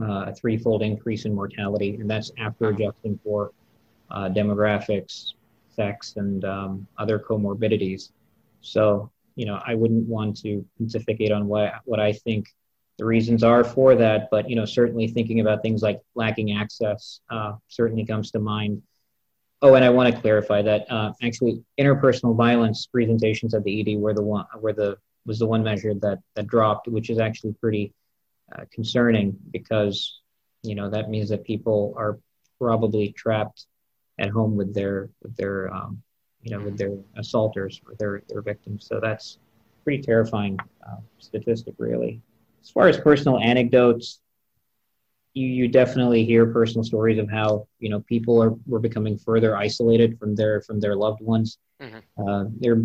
uh, 0.02 0.26
a 0.26 0.36
threefold 0.36 0.82
increase 0.82 1.24
in 1.26 1.34
mortality, 1.34 1.96
and 1.96 2.10
that's 2.10 2.32
after 2.38 2.70
adjusting 2.70 3.18
for 3.24 3.52
uh, 4.12 4.30
demographics, 4.30 5.34
sex, 5.76 6.14
and 6.16 6.44
um, 6.46 6.88
other 6.98 7.20
comorbidities. 7.20 8.12
So, 8.62 9.12
you 9.36 9.46
know, 9.46 9.60
I 9.66 9.76
wouldn't 9.76 10.08
want 10.08 10.38
to 10.42 10.66
pontificate 10.78 11.32
on 11.32 11.48
what 11.48 11.74
what 11.86 12.00
I 12.00 12.14
think 12.14 12.48
the 12.98 13.06
reasons 13.06 13.44
are 13.44 13.64
for 13.64 13.96
that, 13.96 14.30
but 14.32 14.50
you 14.50 14.56
know, 14.56 14.66
certainly 14.66 15.08
thinking 15.08 15.42
about 15.42 15.62
things 15.62 15.82
like 15.82 16.02
lacking 16.16 16.58
access 16.58 17.20
uh, 17.30 17.54
certainly 17.68 18.06
comes 18.06 18.32
to 18.32 18.40
mind. 18.40 18.82
Oh, 19.62 19.74
and 19.76 19.84
I 19.84 19.90
want 19.90 20.14
to 20.14 20.22
clarify 20.22 20.62
that 20.62 20.90
uh, 20.92 21.12
actually 21.22 21.64
interpersonal 21.80 22.36
violence 22.36 22.88
presentations 22.88 23.54
at 23.54 23.64
the 23.64 23.82
ED 23.82 24.00
were 24.00 24.14
the 24.14 24.22
one 24.22 24.46
were 24.60 24.74
the 24.74 24.98
was 25.26 25.40
the 25.40 25.48
one 25.48 25.64
measure 25.64 25.94
that 25.96 26.20
that 26.36 26.48
dropped, 26.48 26.88
which 26.88 27.10
is 27.10 27.20
actually 27.20 27.54
pretty 27.54 27.94
uh, 28.56 28.64
concerning 28.72 29.38
because 29.52 30.20
you 30.64 30.76
know 30.76 30.90
that 30.90 31.10
means 31.10 31.30
that 31.30 31.44
people 31.44 31.94
are 31.98 32.20
probably 32.60 33.12
trapped 33.12 33.66
at 34.20 34.30
home 34.30 34.56
with 34.56 34.74
their 34.74 35.10
with 35.22 35.36
their 35.36 35.74
um, 35.74 36.02
you 36.42 36.56
know 36.56 36.64
with 36.64 36.78
their 36.78 36.92
assaulters 37.18 37.82
or 37.86 37.96
their 37.96 38.22
their 38.30 38.42
victims. 38.42 38.88
So 38.88 39.00
that's 39.02 39.40
pretty 39.84 40.02
terrifying 40.02 40.58
uh, 40.86 40.98
statistic, 41.20 41.76
really. 41.78 42.22
As 42.62 42.70
far 42.72 42.88
as 42.88 43.00
personal 43.00 43.40
anecdotes, 43.40 44.20
you 45.34 45.48
you 45.48 45.68
definitely 45.68 46.26
hear 46.26 46.46
personal 46.48 46.84
stories 46.84 47.20
of 47.20 47.30
how 47.30 47.68
you 47.80 47.90
know 47.90 48.00
people 48.02 48.42
are 48.42 48.54
were 48.66 48.80
becoming 48.80 49.18
further 49.18 49.56
isolated 49.56 50.18
from 50.20 50.36
their 50.36 50.62
from 50.62 50.80
their 50.80 50.96
loved 50.96 51.22
ones. 51.22 51.58
Mm-hmm. 51.82 52.28
Uh, 52.28 52.46
there 52.60 52.74
are 52.74 52.84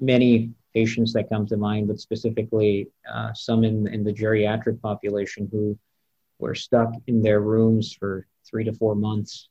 many 0.00 0.50
patients 0.74 1.12
that 1.12 1.28
come 1.28 1.46
to 1.46 1.56
mind, 1.56 1.88
but 1.88 2.00
specifically 2.00 2.88
uh, 3.12 3.32
some 3.34 3.62
in, 3.62 3.86
in 3.88 4.02
the 4.04 4.12
geriatric 4.12 4.80
population 4.80 5.48
who 5.52 5.78
were 6.38 6.54
stuck 6.54 6.92
in 7.06 7.22
their 7.22 7.40
rooms 7.40 7.92
for 7.92 8.26
three 8.44 8.64
to 8.64 8.72
four 8.72 8.94
months, 8.94 9.48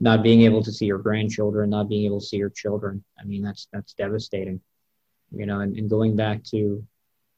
not 0.00 0.22
being 0.22 0.42
able 0.42 0.62
to 0.62 0.72
see 0.72 0.86
your 0.86 0.98
grandchildren, 0.98 1.70
not 1.70 1.88
being 1.88 2.06
able 2.06 2.20
to 2.20 2.26
see 2.26 2.36
your 2.36 2.50
children. 2.50 3.04
I 3.20 3.24
mean, 3.24 3.42
that's 3.42 3.68
that's 3.72 3.94
devastating. 3.94 4.60
You 5.34 5.46
know, 5.46 5.60
and, 5.60 5.76
and 5.76 5.88
going 5.88 6.16
back 6.16 6.44
to 6.44 6.84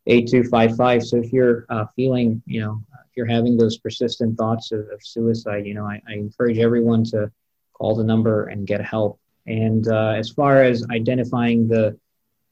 800-273-8255. 0.08 1.04
So 1.04 1.18
if 1.18 1.32
you're 1.32 1.66
uh, 1.70 1.86
feeling, 1.96 2.44
you 2.46 2.60
know, 2.60 2.84
if 3.10 3.16
you're 3.16 3.26
having 3.26 3.56
those 3.56 3.78
persistent 3.78 4.38
thoughts 4.38 4.74
of, 4.74 4.82
of 4.92 5.02
suicide, 5.02 5.66
you 5.66 5.76
know, 5.76 5.86
I, 5.86 6.02
I, 6.10 6.14
encourage 6.14 6.58
everyone 6.58 7.06
to 7.06 7.32
call 7.74 7.96
the 7.96 8.04
number 8.04 8.48
and 8.48 8.68
get 8.68 8.84
help. 8.84 9.22
And 9.46 9.88
uh, 9.88 10.16
as 10.18 10.30
far 10.30 10.62
as 10.62 10.86
identifying 10.92 11.70
the, 11.70 11.98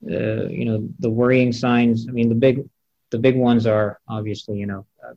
uh, 0.09 0.47
you 0.47 0.63
know, 0.63 0.87
the 0.99 1.09
worrying 1.09 1.51
signs, 1.51 2.07
I 2.07 2.13
mean, 2.13 2.29
the 2.29 2.35
big, 2.35 2.63
the 3.09 3.19
big 3.19 3.35
ones 3.35 3.67
are 3.67 3.99
obviously, 4.07 4.57
you 4.57 4.65
know, 4.65 4.85
uh, 5.05 5.15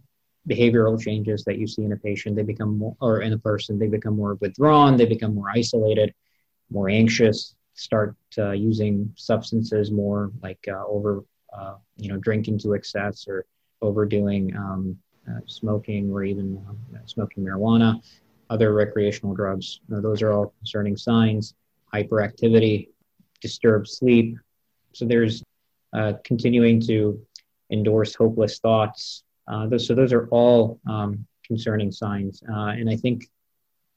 behavioral 0.49 1.01
changes 1.01 1.45
that 1.45 1.59
you 1.59 1.67
see 1.67 1.85
in 1.85 1.93
a 1.93 1.97
patient. 1.97 2.37
They 2.37 2.43
become 2.43 2.79
more, 2.79 2.97
or 3.01 3.21
in 3.23 3.33
a 3.33 3.39
person, 3.39 3.79
they 3.79 3.89
become 3.89 4.17
more 4.17 4.35
withdrawn, 4.41 4.97
they 4.97 5.07
become 5.07 5.35
more 5.35 5.51
isolated, 5.55 6.15
more 6.71 6.89
anxious, 6.89 7.55
start 7.75 8.17
uh, 8.39 8.53
using 8.53 9.13
substances 9.17 9.91
more 9.91 10.33
like 10.43 10.59
uh, 10.69 10.85
over, 10.87 11.25
uh, 11.57 11.75
you 11.97 12.09
know, 12.09 12.17
drinking 12.19 12.59
to 12.61 12.75
excess 12.75 13.27
or 13.29 13.45
overdoing 13.83 14.55
um, 14.57 14.97
uh, 15.29 15.41
smoking 15.47 16.11
or 16.11 16.25
even 16.25 16.61
uh, 16.69 16.99
smoking 17.07 17.45
marijuana, 17.45 18.03
other 18.51 18.73
recreational 18.73 19.35
drugs. 19.35 19.81
those 19.89 20.23
are 20.23 20.33
all 20.33 20.55
concerning 20.59 20.97
signs. 20.97 21.55
hyperactivity, 21.95 22.89
disturbed 23.41 23.89
sleep. 23.89 24.37
So 24.93 25.05
there's 25.05 25.43
uh, 25.93 26.15
continuing 26.25 26.81
to 26.83 27.21
endorse 27.71 28.15
hopeless 28.15 28.59
thoughts. 28.59 29.23
Uh, 29.49 29.67
those, 29.67 29.87
so 29.87 29.95
those 29.95 30.13
are 30.13 30.29
all 30.29 30.79
um, 30.89 31.27
concerning 31.47 31.91
signs. 31.91 32.43
Uh, 32.49 32.69
and 32.79 32.89
I 32.91 32.97
think 32.97 33.25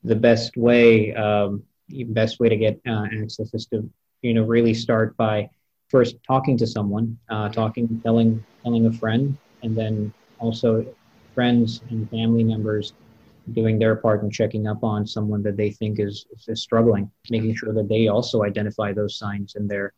the 0.03 0.15
best 0.15 0.57
way, 0.57 1.13
um, 1.13 1.63
best 2.07 2.39
way 2.39 2.49
to 2.49 2.55
get 2.55 2.79
uh, 2.87 3.05
access 3.21 3.53
is 3.53 3.65
to, 3.67 3.89
you 4.21 4.33
know, 4.33 4.43
really 4.43 4.73
start 4.73 5.15
by 5.17 5.49
first 5.89 6.15
talking 6.25 6.57
to 6.57 6.65
someone, 6.65 7.17
talking, 7.51 8.01
telling, 8.01 8.43
telling 8.63 8.85
a 8.85 8.93
friend, 8.93 9.37
and 9.63 9.77
then 9.77 10.13
also 10.39 10.85
friends 11.35 11.81
and 11.89 12.09
family 12.09 12.43
members 12.43 12.93
doing 13.53 13.77
their 13.77 13.95
part 13.95 14.23
and 14.23 14.31
checking 14.31 14.67
up 14.67 14.83
on 14.83 15.05
someone 15.05 15.43
that 15.43 15.57
they 15.57 15.69
think 15.69 15.99
is, 15.99 16.25
is 16.47 16.61
struggling, 16.61 17.11
making 17.29 17.55
sure 17.55 17.73
that 17.73 17.89
they 17.89 18.07
also 18.07 18.43
identify 18.43 18.93
those 18.93 19.17
signs 19.17 19.55
in 19.55 19.67
their 19.67 19.93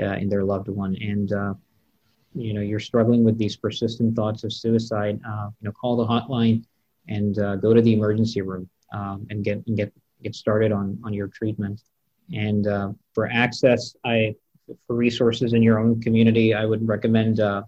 uh, 0.00 0.16
in 0.22 0.28
their 0.28 0.44
loved 0.44 0.68
one. 0.68 0.94
And 1.00 1.32
uh, 1.32 1.54
you 2.34 2.54
know, 2.54 2.60
you're 2.60 2.80
struggling 2.80 3.24
with 3.24 3.38
these 3.38 3.56
persistent 3.56 4.14
thoughts 4.14 4.44
of 4.44 4.52
suicide. 4.52 5.20
Uh, 5.26 5.48
you 5.60 5.66
know, 5.66 5.72
call 5.72 5.96
the 5.96 6.06
hotline 6.06 6.64
and 7.08 7.38
uh, 7.38 7.56
go 7.56 7.74
to 7.74 7.82
the 7.82 7.92
emergency 7.92 8.40
room 8.40 8.68
um, 8.92 9.26
and 9.30 9.44
get 9.44 9.62
and 9.66 9.76
get 9.76 9.92
get 10.22 10.34
started 10.34 10.72
on 10.72 10.98
on 11.04 11.12
your 11.12 11.28
treatment. 11.28 11.82
And 12.32 12.66
uh, 12.66 12.92
for 13.14 13.28
access, 13.28 13.96
I 14.04 14.34
for 14.86 14.94
resources 14.94 15.52
in 15.52 15.62
your 15.62 15.78
own 15.78 16.00
community, 16.00 16.54
I 16.54 16.64
would 16.64 16.86
recommend 16.86 17.40
uh, 17.40 17.62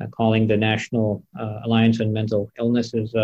uh, 0.00 0.06
calling 0.08 0.46
the 0.46 0.56
National 0.56 1.22
uh, 1.38 1.60
Alliance 1.64 2.00
on 2.00 2.12
Mental 2.12 2.50
Illnesses 2.58 3.14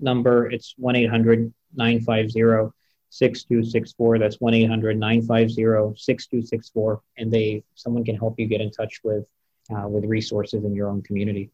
number. 0.00 0.50
It's 0.50 0.74
1 0.76 0.96
800 0.96 1.52
950 1.74 2.74
6264. 3.10 4.18
That's 4.18 4.36
1 4.36 4.54
800 4.54 4.98
950 4.98 6.00
6264. 6.00 7.00
And 7.16 7.32
they 7.32 7.64
someone 7.74 8.04
can 8.04 8.16
help 8.16 8.38
you 8.38 8.46
get 8.46 8.60
in 8.60 8.70
touch 8.70 9.00
with, 9.02 9.24
Uh, 9.70 9.86
with 9.86 10.02
resources 10.06 10.64
in 10.64 10.74
your 10.74 10.88
own 10.88 11.02
community. 11.02 11.50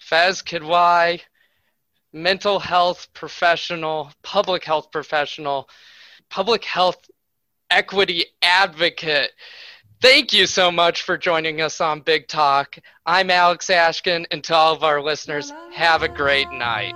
Faiz 0.00 0.42
Kidwai, 0.42 1.20
mental 2.12 2.58
health 2.58 3.06
professional, 3.14 4.10
public 4.24 4.64
health 4.64 4.90
professional, 4.90 5.68
public 6.30 6.64
health 6.64 7.08
equity 7.70 8.24
advocate. 8.42 9.30
Thank 10.02 10.32
you 10.32 10.46
so 10.46 10.72
much 10.72 11.02
for 11.02 11.16
joining 11.16 11.60
us 11.60 11.80
on 11.80 12.00
Big 12.00 12.26
Talk. 12.26 12.76
I'm 13.06 13.30
Alex 13.30 13.68
Ashkin, 13.68 14.26
and 14.32 14.42
to 14.42 14.54
all 14.56 14.74
of 14.74 14.82
our 14.82 15.00
listeners, 15.00 15.52
have 15.72 16.02
a 16.02 16.08
great 16.08 16.50
night. 16.50 16.94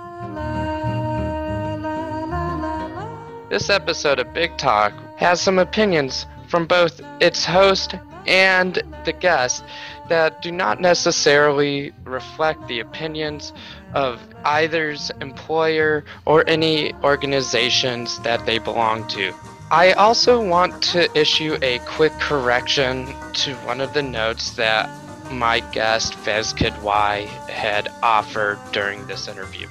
This 3.49 3.69
episode 3.69 4.19
of 4.19 4.33
Big 4.33 4.57
Talk 4.57 4.91
has 5.17 5.39
some 5.39 5.59
opinions 5.59 6.25
from 6.49 6.67
both 6.67 6.99
its 7.21 7.45
host 7.45 7.95
and 8.25 8.81
the 9.05 9.13
guest 9.13 9.63
that 10.09 10.41
do 10.41 10.51
not 10.51 10.81
necessarily 10.81 11.93
reflect 12.03 12.67
the 12.67 12.79
opinions 12.79 13.53
of 13.93 14.19
either's 14.45 15.11
employer 15.21 16.03
or 16.25 16.43
any 16.47 16.93
organizations 17.03 18.19
that 18.19 18.45
they 18.45 18.57
belong 18.57 19.07
to. 19.07 19.33
I 19.71 19.93
also 19.93 20.45
want 20.45 20.83
to 20.83 21.09
issue 21.17 21.57
a 21.61 21.79
quick 21.79 22.11
correction 22.19 23.07
to 23.33 23.55
one 23.65 23.81
of 23.81 23.93
the 23.93 24.03
notes 24.03 24.51
that 24.51 24.87
my 25.31 25.61
guest 25.71 26.13
Faiz 26.13 26.53
Kidwai 26.53 27.25
had 27.49 27.89
offered 28.03 28.59
during 28.71 29.07
this 29.07 29.27
interview. 29.27 29.67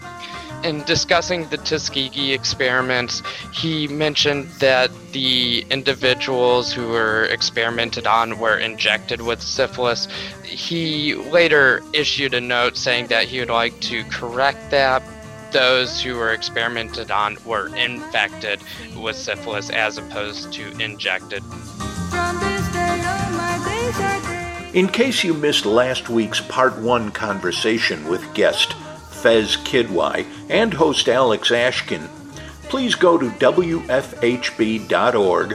In 0.65 0.85
discussing 0.85 1.49
the 1.49 1.57
Tuskegee 1.57 2.33
experiments, 2.33 3.21
he 3.53 3.89
mentioned 3.89 4.49
that 4.61 4.91
the 5.11 5.67
individuals 5.71 6.73
who 6.73 6.89
were 6.89 7.25
experimented 7.25 8.07
on 8.07 8.39
were 8.39 8.57
injected 8.59 9.23
with 9.23 9.43
syphilis. 9.43 10.07
He 10.45 11.15
later 11.15 11.83
issued 11.93 12.33
a 12.33 12.41
note 12.41 12.77
saying 12.77 13.09
that 13.09 13.25
he 13.25 13.41
would 13.41 13.51
like 13.51 13.79
to 13.81 14.05
correct 14.05 14.71
that 14.71 15.03
those 15.51 16.01
who 16.01 16.17
were 16.17 16.33
experimented 16.33 17.11
on 17.11 17.37
were 17.45 17.75
infected 17.75 18.61
with 18.97 19.17
syphilis 19.17 19.69
as 19.69 19.99
opposed 19.99 20.53
to 20.53 20.71
injected. 20.79 21.43
In 24.73 24.87
case 24.89 25.25
you 25.25 25.35
missed 25.35 25.67
last 25.67 26.09
week's 26.09 26.41
part 26.41 26.79
one 26.79 27.11
conversation 27.11 28.09
with 28.09 28.33
guest 28.33 28.75
Faiz 29.23 29.57
Kidwai 29.65 30.27
and 30.51 30.75
host 30.75 31.09
Alex 31.09 31.51
Ashkin, 31.51 32.09
please 32.65 32.97
go 32.97 33.17
to 33.17 33.31
WFHB.org 33.31 33.97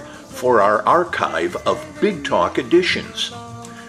for 0.01 0.61
our 0.61 0.81
archive 0.87 1.55
of 1.67 1.85
Big 1.99 2.23
Talk 2.23 2.57
editions. 2.59 3.33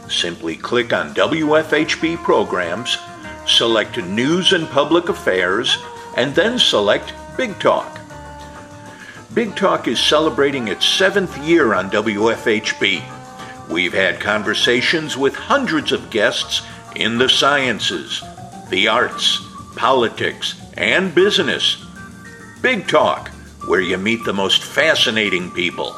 Simply 0.09 0.57
click 0.57 0.93
on 0.93 1.15
WFHB 1.15 2.17
programs, 2.25 2.99
select 3.47 3.99
News 3.99 4.53
and 4.53 4.67
Public 4.69 5.09
Affairs, 5.09 5.79
and 6.17 6.35
then 6.35 6.59
select 6.59 7.13
Big 7.37 7.57
Talk. 7.61 8.01
Big 9.33 9.55
Talk 9.55 9.87
is 9.87 10.01
celebrating 10.01 10.67
its 10.67 10.85
seventh 10.87 11.39
year 11.39 11.73
on 11.75 11.89
WFHB. 11.91 13.05
We've 13.69 13.93
had 13.93 14.19
conversations 14.19 15.17
with 15.17 15.37
hundreds 15.37 15.93
of 15.93 16.11
guests 16.11 16.63
in 16.97 17.19
the 17.19 17.29
sciences, 17.29 18.25
the 18.71 18.89
arts, 18.89 19.48
politics, 19.79 20.61
and 20.77 21.15
business. 21.15 21.83
Big 22.61 22.89
Talk, 22.89 23.29
where 23.69 23.81
you 23.81 23.97
meet 23.97 24.25
the 24.25 24.33
most 24.33 24.65
fascinating 24.65 25.53
people. 25.53 25.95